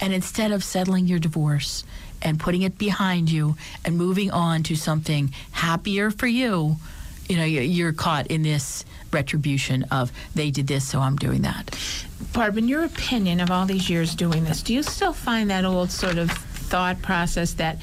[0.01, 1.83] And instead of settling your divorce
[2.21, 6.77] and putting it behind you and moving on to something happier for you,
[7.29, 11.43] you know, you- you're caught in this retribution of they did this, so I'm doing
[11.43, 11.77] that.
[12.33, 15.63] Barb, in your opinion of all these years doing this, do you still find that
[15.65, 17.77] old sort of thought process that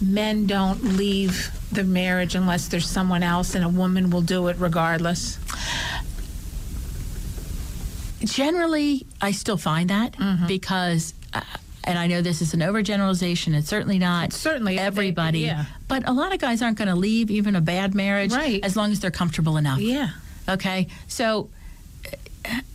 [0.00, 4.56] men don't leave the marriage unless there's someone else and a woman will do it
[4.58, 5.38] regardless?
[8.22, 10.46] Generally, I still find that Mm-hmm.
[10.46, 11.40] because, uh,
[11.84, 13.54] and I know this is an overgeneralization.
[13.54, 15.40] It's certainly not Certainly, they- everybody.
[15.40, 15.64] yeah.
[15.88, 18.62] But a lot of guys aren't going to leave even a bad marriage Right.
[18.62, 19.80] as long as they're comfortable enough.
[19.80, 20.10] Yeah.
[20.48, 20.88] Okay.
[21.08, 21.48] So,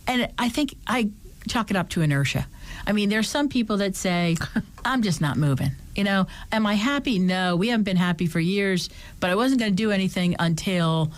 [0.08, 1.10] and I think I
[1.48, 2.46] chalk it up to inertia.
[2.86, 4.36] I mean, there's some people that say,
[4.84, 5.72] I'm just not moving.
[5.96, 7.18] You know, am I happy?
[7.18, 11.10] No, we haven't been happy for years, but I wasn't going to do anything until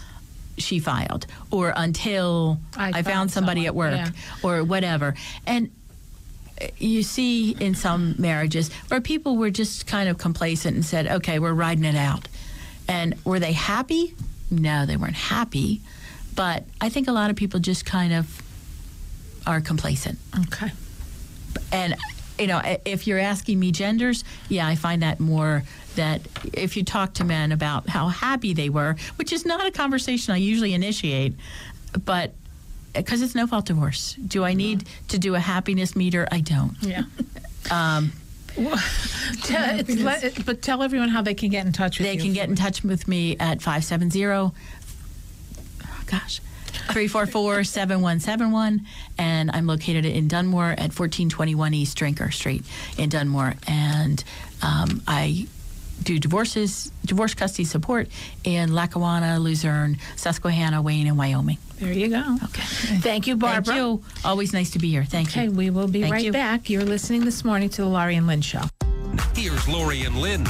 [0.56, 4.10] she filed or until I I, found found somebody at work yeah.
[4.42, 5.14] or whatever.
[5.46, 5.70] And
[6.60, 11.06] uh, you see in some marriages where people were just kind of complacent and said,
[11.06, 12.28] okay, we're riding it out.
[12.88, 14.14] And were they happy?
[14.50, 15.80] No, they weren't happy.
[16.34, 18.42] But I think a lot of people just kind of
[19.46, 20.18] are complacent.
[20.46, 20.70] Okay.
[21.72, 21.96] And,
[22.38, 25.62] you know, if you're asking me genders, yeah, I find that more
[25.96, 26.22] that
[26.52, 30.32] if you talk to men about how happy they were, which is not a conversation
[30.32, 31.34] I usually initiate,
[32.04, 32.30] but
[32.94, 34.14] uh, because it's no fault divorce.
[34.14, 34.88] Do I need yeah.
[35.08, 36.28] to do a happiness meter?
[36.30, 36.76] I don't.
[36.80, 37.02] Yeah.
[37.70, 38.12] um,
[38.56, 38.78] well,
[40.44, 42.18] but tell everyone how they can get in touch with they you.
[42.18, 44.52] They can get in touch with me at 570
[46.06, 46.40] gosh
[46.88, 48.86] 344 7171.
[49.18, 52.64] And I'm located in Dunmore at 1421 East Drinker Street
[52.96, 53.54] in Dunmore.
[53.66, 54.22] And
[54.62, 55.46] um, I
[56.02, 58.08] do divorces, divorce custody support
[58.44, 61.58] in Lackawanna, Luzerne, Susquehanna, Wayne, and Wyoming.
[61.78, 62.36] There you go.
[62.44, 62.62] Okay.
[62.98, 63.74] Thank you, Barbara.
[63.74, 64.04] Thank you.
[64.24, 65.04] Always nice to be here.
[65.04, 65.48] Thank okay, you.
[65.48, 66.32] Okay, we will be Thank right you.
[66.32, 66.70] back.
[66.70, 68.62] You're listening this morning to the Laurie and Lynn Show.
[69.34, 70.44] Here's Laurie and Lynn.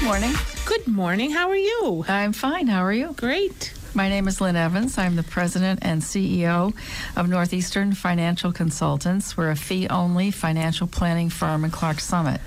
[0.00, 0.32] Good morning.
[0.64, 1.30] Good morning.
[1.30, 2.06] How are you?
[2.08, 2.68] I'm fine.
[2.68, 3.12] How are you?
[3.18, 3.74] Great.
[3.92, 4.96] My name is Lynn Evans.
[4.96, 6.74] I'm the president and CEO
[7.18, 9.36] of Northeastern Financial Consultants.
[9.36, 12.40] We're a fee only financial planning firm in Clarks Summit.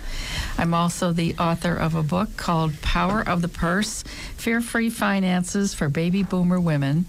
[0.58, 4.02] I'm also the author of a book called Power of the Purse
[4.36, 7.06] Fear Free Finances for Baby Boomer Women,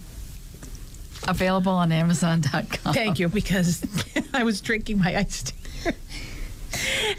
[1.26, 2.92] available on Amazon.com.
[2.92, 3.82] Thank you, because
[4.34, 5.90] I was drinking my iced tea.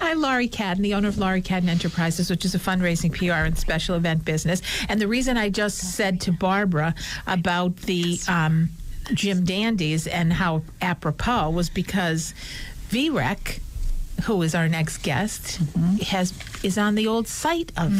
[0.01, 3.57] I'm Laurie Cadden, the owner of Laurie Cadden Enterprises, which is a fundraising PR and
[3.57, 4.61] special event business.
[4.89, 6.95] And the reason I just said to Barbara
[7.27, 8.69] about the um,
[9.13, 12.33] Jim Dandies and how apropos was because
[12.89, 13.59] VREC,
[14.23, 15.59] who is our next guest,
[16.07, 17.91] has is on the old site of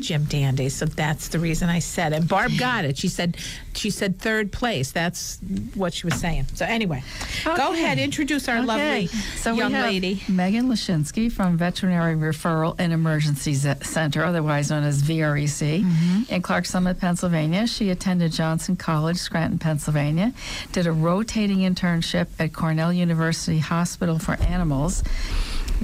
[0.00, 0.74] Jim Dandies.
[0.74, 2.16] So that's the reason I said it.
[2.16, 2.96] And Barb got it.
[2.96, 3.36] She said
[3.76, 4.92] she said third place.
[4.92, 5.38] That's
[5.74, 6.46] what she was saying.
[6.54, 7.02] So anyway,
[7.44, 9.06] go ahead, introduce our lovely
[9.36, 10.22] so young lady.
[10.28, 16.22] Megan Lashinsky from Veterinary Referral and Emergency Z- Center, otherwise known as VREC, Mm-hmm.
[16.32, 17.66] in Clarks Summit, Pennsylvania.
[17.66, 20.32] She attended Johnson College, Scranton, Pennsylvania,
[20.72, 25.02] did a rotating internship at Cornell University Hospital for Animals.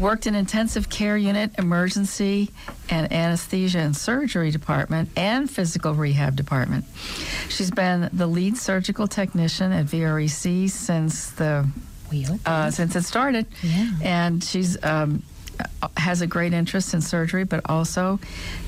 [0.01, 2.51] Worked in intensive care unit, emergency,
[2.89, 6.87] and anesthesia and surgery department, and physical rehab department.
[7.51, 11.69] She's been the lead surgical technician at VREC since the
[12.47, 13.45] uh, since it started.
[13.63, 13.91] Yeah.
[14.03, 15.23] And she's um,
[15.99, 18.19] has a great interest in surgery, but also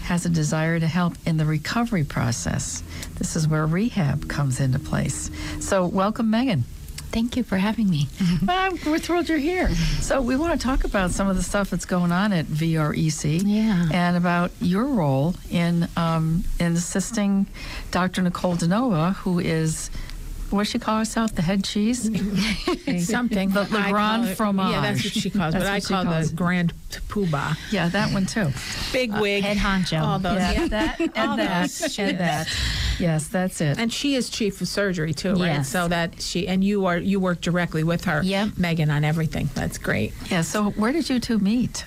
[0.02, 2.82] has a desire to help in the recovery process.
[3.16, 5.30] This is where rehab comes into place.
[5.60, 6.64] So, welcome, Megan.
[7.12, 8.08] Thank you for having me.
[8.46, 9.68] Well, we're thrilled you're here.
[10.00, 13.42] So, we want to talk about some of the stuff that's going on at VREC.
[13.44, 13.88] Yeah.
[13.92, 17.46] And about your role in um, in assisting
[17.90, 18.22] Dr.
[18.22, 19.90] Nicole Denova, who is.
[20.52, 21.34] What she call herself?
[21.34, 22.02] The head cheese?
[23.08, 23.50] Something.
[23.50, 24.70] The, the Grand it- fromage.
[24.72, 25.58] Yeah, that's what she calls it.
[25.58, 26.36] But I call calls the.
[26.36, 26.72] Grand
[27.08, 27.56] Poobah.
[27.72, 28.50] Yeah, that one too.
[28.92, 29.42] Big uh, wig.
[29.44, 30.02] head honcho.
[30.02, 30.36] All those.
[30.36, 30.68] Yeah, Yeah.
[30.68, 31.98] that All that those.
[31.98, 32.48] and that.
[32.98, 33.78] Yes, that's it.
[33.78, 35.38] And she is chief of surgery too, right?
[35.46, 35.68] Yes.
[35.70, 38.58] So that she and you are you work directly with her, Yep.
[38.58, 39.48] Megan, on everything.
[39.54, 40.12] That's great.
[40.30, 40.42] Yeah.
[40.42, 41.84] So where did you two meet?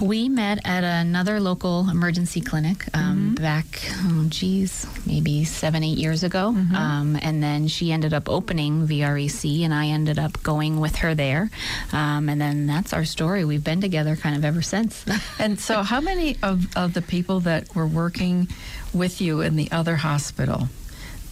[0.00, 3.66] We met at another local emergency clinic um, back,
[4.04, 6.48] oh, geez, maybe seven, eight years ago.
[6.48, 11.14] Um, and then she ended up opening VREC, and I ended up going with her
[11.14, 11.50] there.
[11.92, 13.44] Um, and then that's our story.
[13.44, 15.04] We've been together kind of ever since.
[15.38, 18.48] And so, how many of, of the people that were working
[18.92, 20.68] with you in the other hospital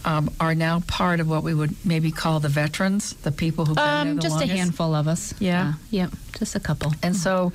[0.05, 3.75] um, are now part of what we would maybe call the veterans, the people who've
[3.75, 5.33] been there um, the just a handful of us.
[5.39, 5.73] Yeah?
[5.89, 6.93] yep, just a couple.
[7.03, 7.51] And so,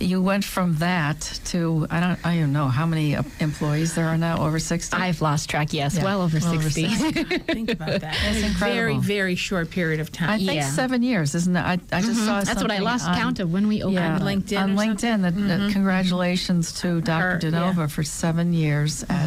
[0.00, 4.06] you went from that to I don't I don't know how many uh, employees there
[4.06, 4.96] are now over sixty.
[4.96, 6.88] I've lost track, yes, Yeah, well over well over 60.
[6.88, 7.38] 60.
[7.52, 8.00] Think about that.
[8.00, 10.30] That's In a very, very short period of time.
[10.30, 10.70] I think Yeah.
[10.70, 11.60] seven years, isn't it?
[11.60, 13.94] I, I just saw That's what I something lost on- count of when we opened.
[13.94, 17.22] Yeah, On LinkedIn On or LinkedIn, that, that congratulations to Dr.
[17.22, 17.50] Her, yeah.
[17.74, 19.26] Denova for seven years at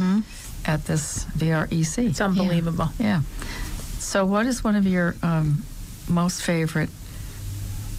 [0.72, 2.10] at this VREC.
[2.10, 2.90] it's unbelievable.
[3.00, 3.22] yeah.
[4.00, 5.64] So, what is one of your um,
[6.10, 6.90] most favorite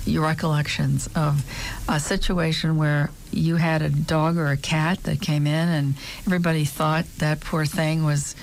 [0.05, 1.45] your recollections of
[1.89, 5.95] a situation where you had a dog or a cat that came in and
[6.27, 8.35] everybody thought that poor thing was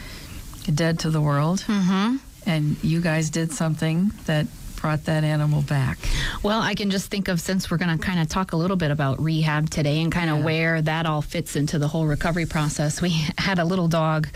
[0.74, 2.16] dead to the world, Mm-hmm.
[2.46, 4.48] and you guys did something that
[4.82, 5.98] brought that animal back?
[6.44, 8.78] Well, I can just think of since we're going to kind of talk a little
[8.78, 10.46] bit about rehab today and kind of Yeah.
[10.46, 13.02] where that all fits into the whole recovery process.
[13.02, 14.28] We had a little dog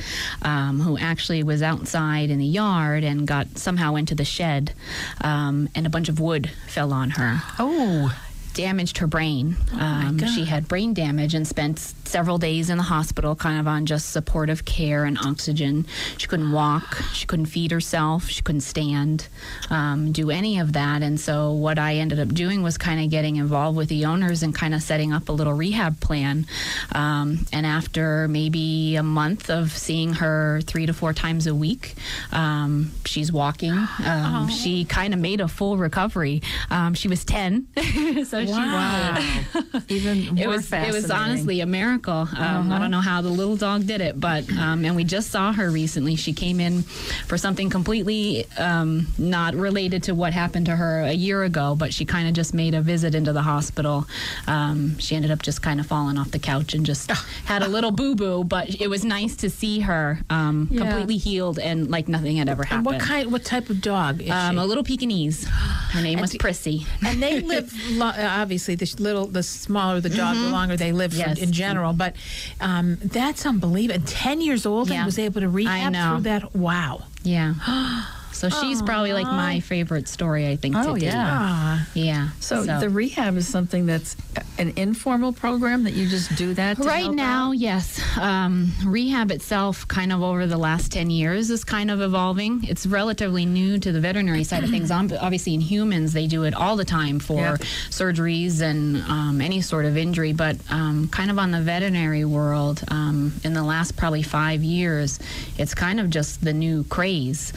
[0.41, 4.73] um, who actually was outside in the yard and got somehow into the shed,
[5.21, 7.41] um, and a bunch of wood fell on her.
[7.59, 8.13] Oh,
[8.53, 9.55] damaged her brain.
[9.79, 13.85] um, she had brain damage and spent several days in the hospital, kind of on
[13.85, 15.85] just supportive care and oxygen.
[16.17, 19.27] She couldn't walk, she couldn't feed herself, she couldn't stand,
[19.69, 21.01] um, do any of that.
[21.01, 24.43] And so, what I ended up doing was kind of getting involved with the owners
[24.43, 26.45] and kind of setting up a little rehab plan.
[26.93, 31.95] Um, and after maybe a month of seeing her three to four times a week,
[32.31, 33.71] um, she's walking.
[34.05, 36.41] Um, She kind of made a full recovery.
[36.69, 37.67] Um, she was 10,
[38.25, 38.53] so she?
[38.53, 39.81] Wow.
[39.89, 42.13] Even more it was it was honestly a miracle.
[42.13, 42.27] Um,
[42.63, 42.73] Uh-huh.
[42.75, 45.51] I don't know how the little dog did it, but um, and we just saw
[45.53, 46.15] her recently.
[46.15, 46.83] She came in
[47.27, 51.93] for something completely um, not related to what happened to her a year ago, but
[51.93, 54.05] she kind of just made a visit into the hospital.
[54.47, 57.11] Um, she ended up just kind of falling off the couch and just
[57.45, 60.81] had a little boo boo, but it was nice to see her um, Yeah.
[60.81, 62.85] completely healed and like nothing had ever And happened.
[62.85, 63.31] what kind?
[63.31, 64.61] What type of dog is Um, she?
[64.61, 65.45] a little Pekingese.
[65.47, 66.85] Her name was Prissy.
[67.05, 70.91] and they live lo- uh, obviously the little the smaller the dog the longer they
[70.91, 71.39] live Yes.
[71.39, 71.93] in general.
[71.93, 72.15] But
[72.59, 74.03] um, that's unbelievable.
[74.05, 76.55] 10 years old and was able to rehab through that?
[76.55, 77.03] Wow.
[77.23, 77.53] Yeah.
[78.33, 80.75] So she's probably like my favorite story, I think.
[80.77, 81.13] Oh, yeah.
[81.31, 82.29] ah, Yeah.
[82.39, 84.15] So, the rehab is something that's
[84.57, 87.57] an informal program that you just do that to Right now, out?
[87.57, 87.99] yes.
[88.17, 92.63] Um, rehab itself, kind of over the last 10 years, is kind of evolving.
[92.65, 94.91] It's relatively new to the veterinary side of things.
[94.91, 97.59] Obviously, in humans, they do it all the time for Yep.
[97.89, 100.33] surgeries and um, any sort of injury.
[100.33, 105.19] But um, kind of on the veterinary world, um, in the last probably five years,
[105.57, 107.53] it's kind of just the new craze.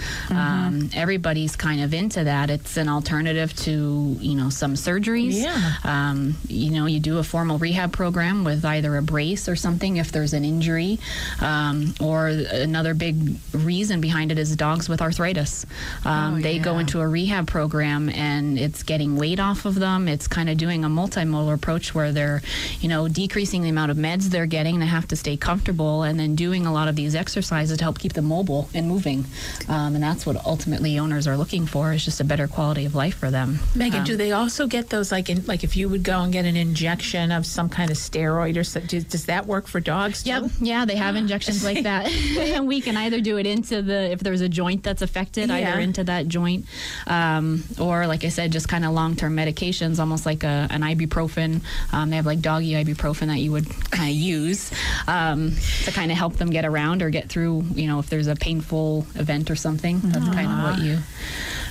[0.66, 2.50] Um, everybody's kind of into that.
[2.50, 5.34] It's an alternative to, you know, some surgeries.
[5.42, 5.72] Yeah.
[5.84, 9.96] Um, you know, you do a formal rehab program with either a brace or something
[9.96, 10.98] if there's an injury,
[11.40, 15.66] um, or another big reason behind it is dogs with arthritis.
[16.04, 20.08] Um, Oh, they go into a rehab program and it's getting weight off of them.
[20.08, 22.42] It's kind of doing a multimodal approach where they're,
[22.80, 24.80] you know, decreasing the amount of meds they're getting.
[24.80, 27.98] They have to stay comfortable and then doing a lot of these exercises to help
[27.98, 29.24] keep them mobile and moving.
[29.68, 32.94] Um, and that's what ultimately owners are looking for is just a better quality of
[32.94, 33.58] life for them.
[33.74, 36.32] Megan, Um, do they also get those like in, like if you would go and
[36.32, 39.80] get an injection of some kind of steroid or so, does, does that work for
[39.80, 40.30] dogs too?
[40.30, 40.42] Yep.
[40.62, 42.06] Yeah, they have injections like that.
[42.10, 45.56] and we can either do it into the, if there's a joint that's affected, Yeah.
[45.56, 46.64] either into that joint,
[47.06, 50.80] um, or like I said, just kind of long term medications, almost like a, an
[50.80, 51.60] ibuprofen.
[51.92, 54.72] Um, they have like doggy ibuprofen that you would kind of use
[55.06, 55.52] um,
[55.84, 58.36] to kind of help them get around or get through, you know, if there's a
[58.36, 60.00] painful event or something.
[60.06, 60.98] That's kind of what you.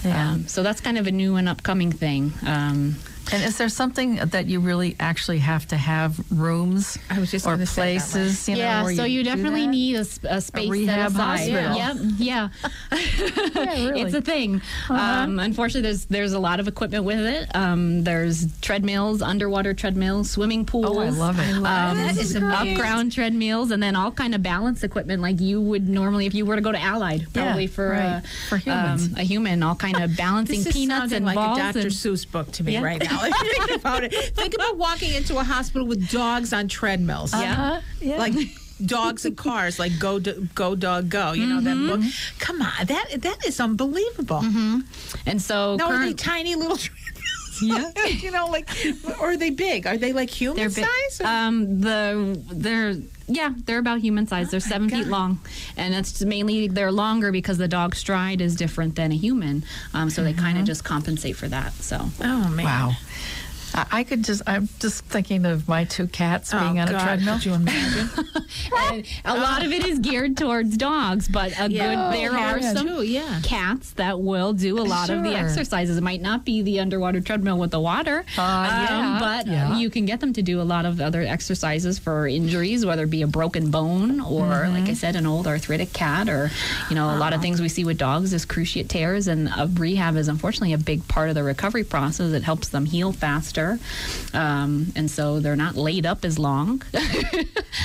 [0.03, 0.31] Yeah.
[0.31, 2.33] Um, so that's kind of a new and upcoming thing.
[2.45, 2.95] Um,
[3.33, 7.45] And is there something that you really actually have to have rooms I was just
[7.47, 8.47] or gonna say that places?
[8.47, 9.71] You know, yeah, where so you, do definitely that?
[9.71, 11.51] need a space rehab set aside.
[11.51, 11.75] hospital.
[11.75, 12.49] Yep, yeah.
[13.55, 14.01] Yeah, really.
[14.01, 14.55] It's a thing.
[14.89, 14.93] Uh-huh.
[14.93, 17.53] Um, unfortunately, there's there's a lot of equipment with it.
[17.55, 20.85] Um, there's treadmills, underwater treadmills, swimming pools.
[20.87, 21.55] Oh, I love it.
[21.55, 22.77] Um, That is up great.
[22.77, 26.45] ground treadmills, and then all kind of balance equipment like you would normally if you
[26.45, 28.21] were to go to Allied, Yeah, probably for right.
[28.23, 29.07] a, For humans.
[29.07, 31.57] um, a human, all kind of balancing This is peanuts sounding and like balls.
[31.59, 31.79] a Dr.
[31.79, 32.81] and- Seuss book to me Yeah.
[32.83, 33.14] right now.
[33.67, 34.13] Think about it.
[34.35, 37.33] Think about walking into a hospital with dogs on treadmills.
[37.33, 37.81] Uh-huh.
[38.01, 38.17] Yeah.
[38.17, 38.33] Like
[38.85, 41.31] dogs and cars, like go do, go dog go.
[41.33, 42.01] You know that book.
[42.01, 42.39] Mm-hmm.
[42.39, 44.43] Come on, that that is unbelievable.
[45.25, 46.77] and so No, they current- tiny little?
[47.61, 47.91] Yeah.
[48.07, 48.69] you know, like,
[49.19, 49.87] or are they big?
[49.87, 50.85] Are they like human They're big.
[50.85, 51.21] size?
[51.21, 52.95] or- Um, the they're
[53.27, 54.51] yeah, they're about human size.
[54.51, 55.39] they're seven feet long,
[55.77, 59.63] and it's mainly they're longer because the dog stride is different than a human.
[59.95, 61.73] Um, so they kind of just compensate for that.
[61.73, 62.65] So oh man!
[62.65, 62.91] Wow.
[63.75, 66.91] I, I could just, I'm just thinking of my two cats Oh, being on a
[66.91, 67.35] treadmill.
[67.35, 68.09] Could you imagine?
[68.91, 72.09] and a lot of it is geared towards dogs, but a Yeah.
[72.11, 73.41] good there Oh, are some too, yeah.
[73.43, 75.97] cats that will do a lot of the exercises.
[75.97, 79.77] It might not be the underwater treadmill with the water, um, Uh, yeah, but yeah.
[79.77, 83.09] you can get them to do a lot of other exercises for injuries, whether it
[83.09, 84.73] be a broken bone or, Mm-hmm.
[84.73, 86.49] like I said, an old arthritic cat, or
[86.89, 89.67] you know, a lot of things we see with dogs is cruciate tears, and uh,
[89.73, 92.31] rehab is unfortunately a big part of the recovery process.
[92.31, 93.64] It helps them heal faster,
[94.33, 96.81] um, and so they're not laid up as long.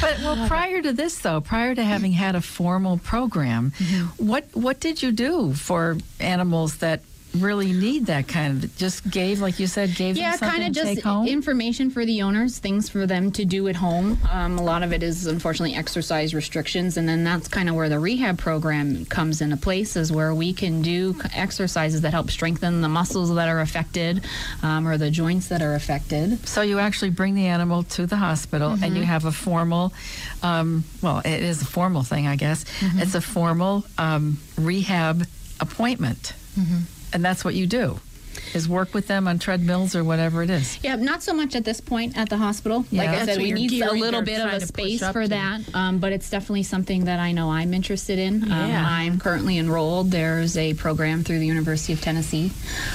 [0.00, 4.26] But well, prior to this, though, prior to having had a formal program, Mm-hmm.
[4.26, 7.00] what what did you do for animals that
[7.34, 8.76] really need that kind of?
[8.76, 12.88] Just gave, like you said, gave yeah, kind of just information for the owners, things
[12.88, 14.18] for them to do at home.
[14.30, 17.88] Um, a lot of it is unfortunately exercise restrictions, and then that's kind of where
[17.88, 22.80] the rehab program comes into place, is where we can do exercises that help strengthen
[22.80, 24.24] the muscles that are affected
[24.62, 26.46] um, or the joints that are affected.
[26.48, 28.96] so you actually bring the animal to the hospital, and Mm-hmm.
[28.96, 29.92] you have a formal,
[30.42, 32.64] um, well, it is a formal thing, I guess.
[32.80, 32.98] Mm-hmm.
[33.00, 35.26] It's a formal um, rehab
[35.60, 36.78] appointment, Mm-hmm.
[37.12, 37.98] And that's what you do.
[38.54, 40.78] Is work with them on treadmills or whatever it is.
[40.82, 42.84] Yeah, not so much at this point at the hospital.
[42.90, 43.02] Yeah.
[43.04, 45.28] like I said, we need a little bit of a space for to.
[45.28, 48.44] that, um, but it's definitely something that I know I'm interested in.
[48.44, 48.84] Um, Yeah.
[48.86, 50.10] I'm currently enrolled.
[50.10, 52.50] There's a program through the University of Tennessee.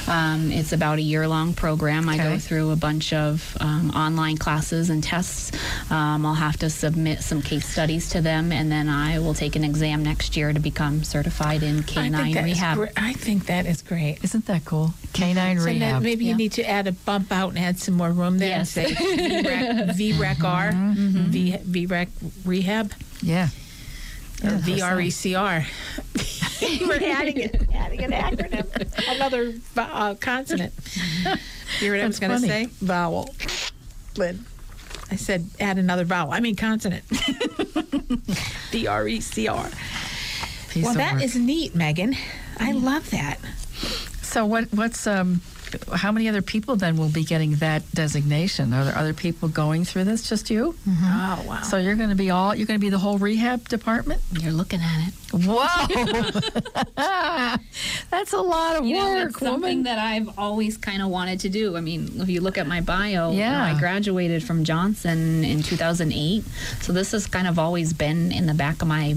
[0.07, 2.09] Um, it's about a year long program.
[2.09, 2.19] Okay.
[2.19, 5.51] I go through a bunch of um, online classes and tests.
[5.89, 9.55] Um, I'll have to submit some case studies to them, and then I will take
[9.55, 12.77] an exam next year to become certified in I canine think that is rehab.
[12.77, 14.23] gre- I think that is great.
[14.23, 14.93] Isn't that cool?
[15.13, 15.25] Yeah.
[15.35, 16.01] Canine So now rehab.
[16.03, 18.75] maybe you need to add a bump out and add some more room there Yes.
[18.77, 19.95] and say VREC,
[20.39, 22.07] VREC-R, V, VREC
[22.45, 23.49] rehab, yeah.
[24.43, 24.59] or Yeah,
[24.95, 25.65] VRECR.
[26.87, 30.73] We're adding it, adding an acronym, another uh, consonant.
[31.81, 32.65] You heard what I was going to say?
[32.81, 33.33] Vowel.
[34.17, 34.45] Lynn.
[35.11, 36.31] I said add another vowel.
[36.31, 37.05] I mean consonant.
[38.71, 39.73] VRECR.
[40.81, 41.23] Well, of that work.
[41.23, 42.15] is neat, Megan.
[42.57, 43.37] I love that.
[44.35, 44.65] So what?
[44.73, 45.39] What's um?
[45.93, 48.73] How many other people then will be getting that designation?
[48.73, 50.27] Are there other people going through this?
[50.27, 50.75] Just you?
[50.87, 51.61] Oh, wow.
[51.61, 52.53] So you're going to be all.
[52.53, 54.21] You're going to be the whole rehab department.
[54.33, 55.13] You're looking at it.
[55.33, 55.65] Whoa,
[58.11, 59.83] that's a lot of You know, work, it's something woman.
[59.83, 61.77] that I've always kind of wanted to do.
[61.77, 63.73] I mean, if you look at my bio, you know, Yeah.
[63.75, 66.43] I graduated from Johnson in 2008.
[66.81, 69.15] So this has kind of always been in the back of my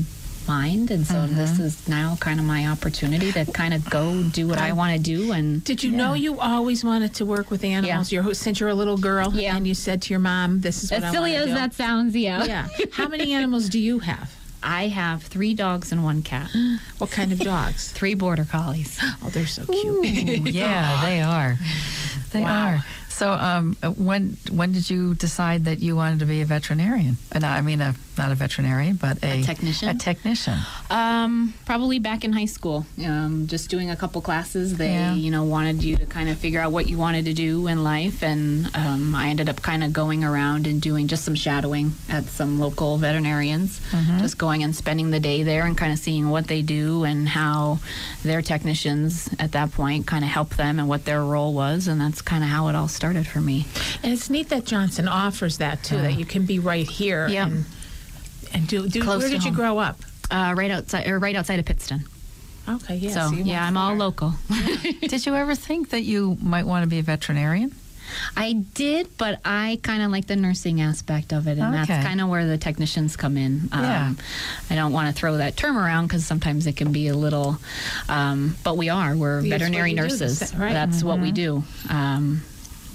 [0.48, 0.90] mind.
[0.90, 1.36] And so Mm-hmm.
[1.36, 4.96] this is now kind of my opportunity to kind of go do what I want
[4.96, 5.32] to do.
[5.32, 8.10] And Did you know you always wanted to work with animals?
[8.12, 9.56] You're, since you're a little girl, Yeah.
[9.56, 11.54] and you said to your mom, "This is what as I silly wanna as do."
[11.54, 12.44] that sounds, yeah.
[12.44, 12.68] Yeah.
[12.92, 14.34] How many animals do you have?
[14.62, 16.50] I have three dogs and one cat,
[16.98, 17.92] What kind of dogs?
[17.98, 18.98] three border collies.
[19.22, 20.48] Oh, they're so cute.
[20.54, 21.56] yeah, they are.
[22.32, 22.66] They Wow.
[22.74, 22.84] are.
[23.08, 27.16] So, um, when when did you decide that you wanted to be a veterinarian?
[27.32, 29.88] Uh, no, I mean, a, not a veterinarian, but a, A technician?
[29.88, 30.58] A technician.
[30.90, 32.84] Um, probably back in high school.
[33.04, 34.76] Um, just doing a couple classes.
[34.76, 35.14] They, Yeah.
[35.14, 37.84] you know, wanted you to kind of figure out what you wanted to do in
[37.84, 41.92] life, and um, I ended up kind of going around and doing just some shadowing
[42.08, 43.80] at some local veterinarians.
[44.18, 47.28] Just going and spending the day there and kind of seeing what they do and
[47.28, 47.78] how
[48.22, 52.00] their technicians at that point kind of help them and what their role was, and
[52.00, 53.66] that's kind of how it all started for me.
[54.02, 55.96] and it's neat that Johnson offers that too.
[55.98, 57.28] That you can be right here.
[57.28, 57.46] Yeah.
[57.46, 57.64] And,
[58.54, 58.88] and do.
[58.88, 59.98] do Close where to did you grow up?
[60.30, 62.04] Uh, right outside, or right outside of Pittston.
[62.68, 62.96] Okay.
[62.96, 63.10] Yeah.
[63.28, 63.96] so you yeah, I'm all far.
[63.96, 64.34] local.
[65.00, 67.74] did you ever think that you might want to be a veterinarian?
[68.36, 71.84] I did, but I kind of like the nursing aspect of it, and Okay.
[71.86, 73.68] that's kind of where the technicians come in.
[73.72, 74.12] Um, Yeah.
[74.70, 77.58] I don't want to throw that term around because sometimes it can be a little,
[78.08, 79.14] um, but we are.
[79.14, 80.38] We're It's veterinary you do, nurses.
[80.38, 80.72] that's right.
[80.72, 81.64] That's what we do.
[81.90, 82.42] Um,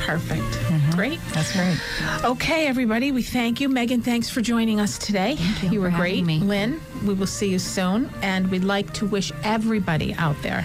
[0.00, 0.58] Perfect.
[0.94, 1.20] Great.
[1.32, 1.76] That's great.
[2.24, 3.68] Okay, everybody, we thank you.
[3.68, 5.36] Megan, thanks for joining us today.
[5.62, 6.24] you You were great.
[6.24, 6.38] me.
[6.38, 8.10] Lynn, we will see you soon.
[8.22, 10.64] And we'd like to wish everybody out there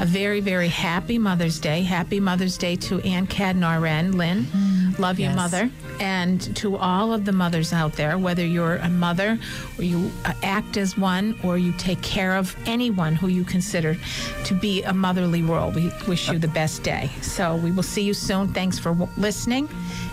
[0.00, 1.82] a very, very happy Mother's Day.
[1.82, 4.14] Happy Mother's Day to Ann Cadnaren.
[4.14, 4.67] Lynn, mm-hmm.
[4.98, 5.70] Love you, mother.
[6.00, 9.38] And to all of the mothers out there, whether you're a mother
[9.78, 13.96] or you uh, act as one or you take care of anyone who you consider
[14.44, 17.10] to be a motherly role, we wish you the best day.
[17.22, 18.48] So we will see you soon.
[18.52, 19.68] Thanks for listening,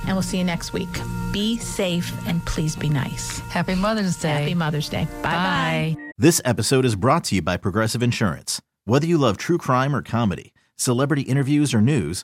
[0.07, 0.89] and we'll see you next week.
[1.31, 3.39] Be safe and please be nice.
[3.39, 4.29] Happy Mother's Day.
[4.29, 5.05] Happy Mother's Day.
[5.21, 5.95] Bye bye.
[5.97, 6.11] Bye.
[6.17, 8.61] This episode is brought to you by Progressive Insurance.
[8.85, 12.23] Whether you love true crime or comedy, celebrity interviews or news,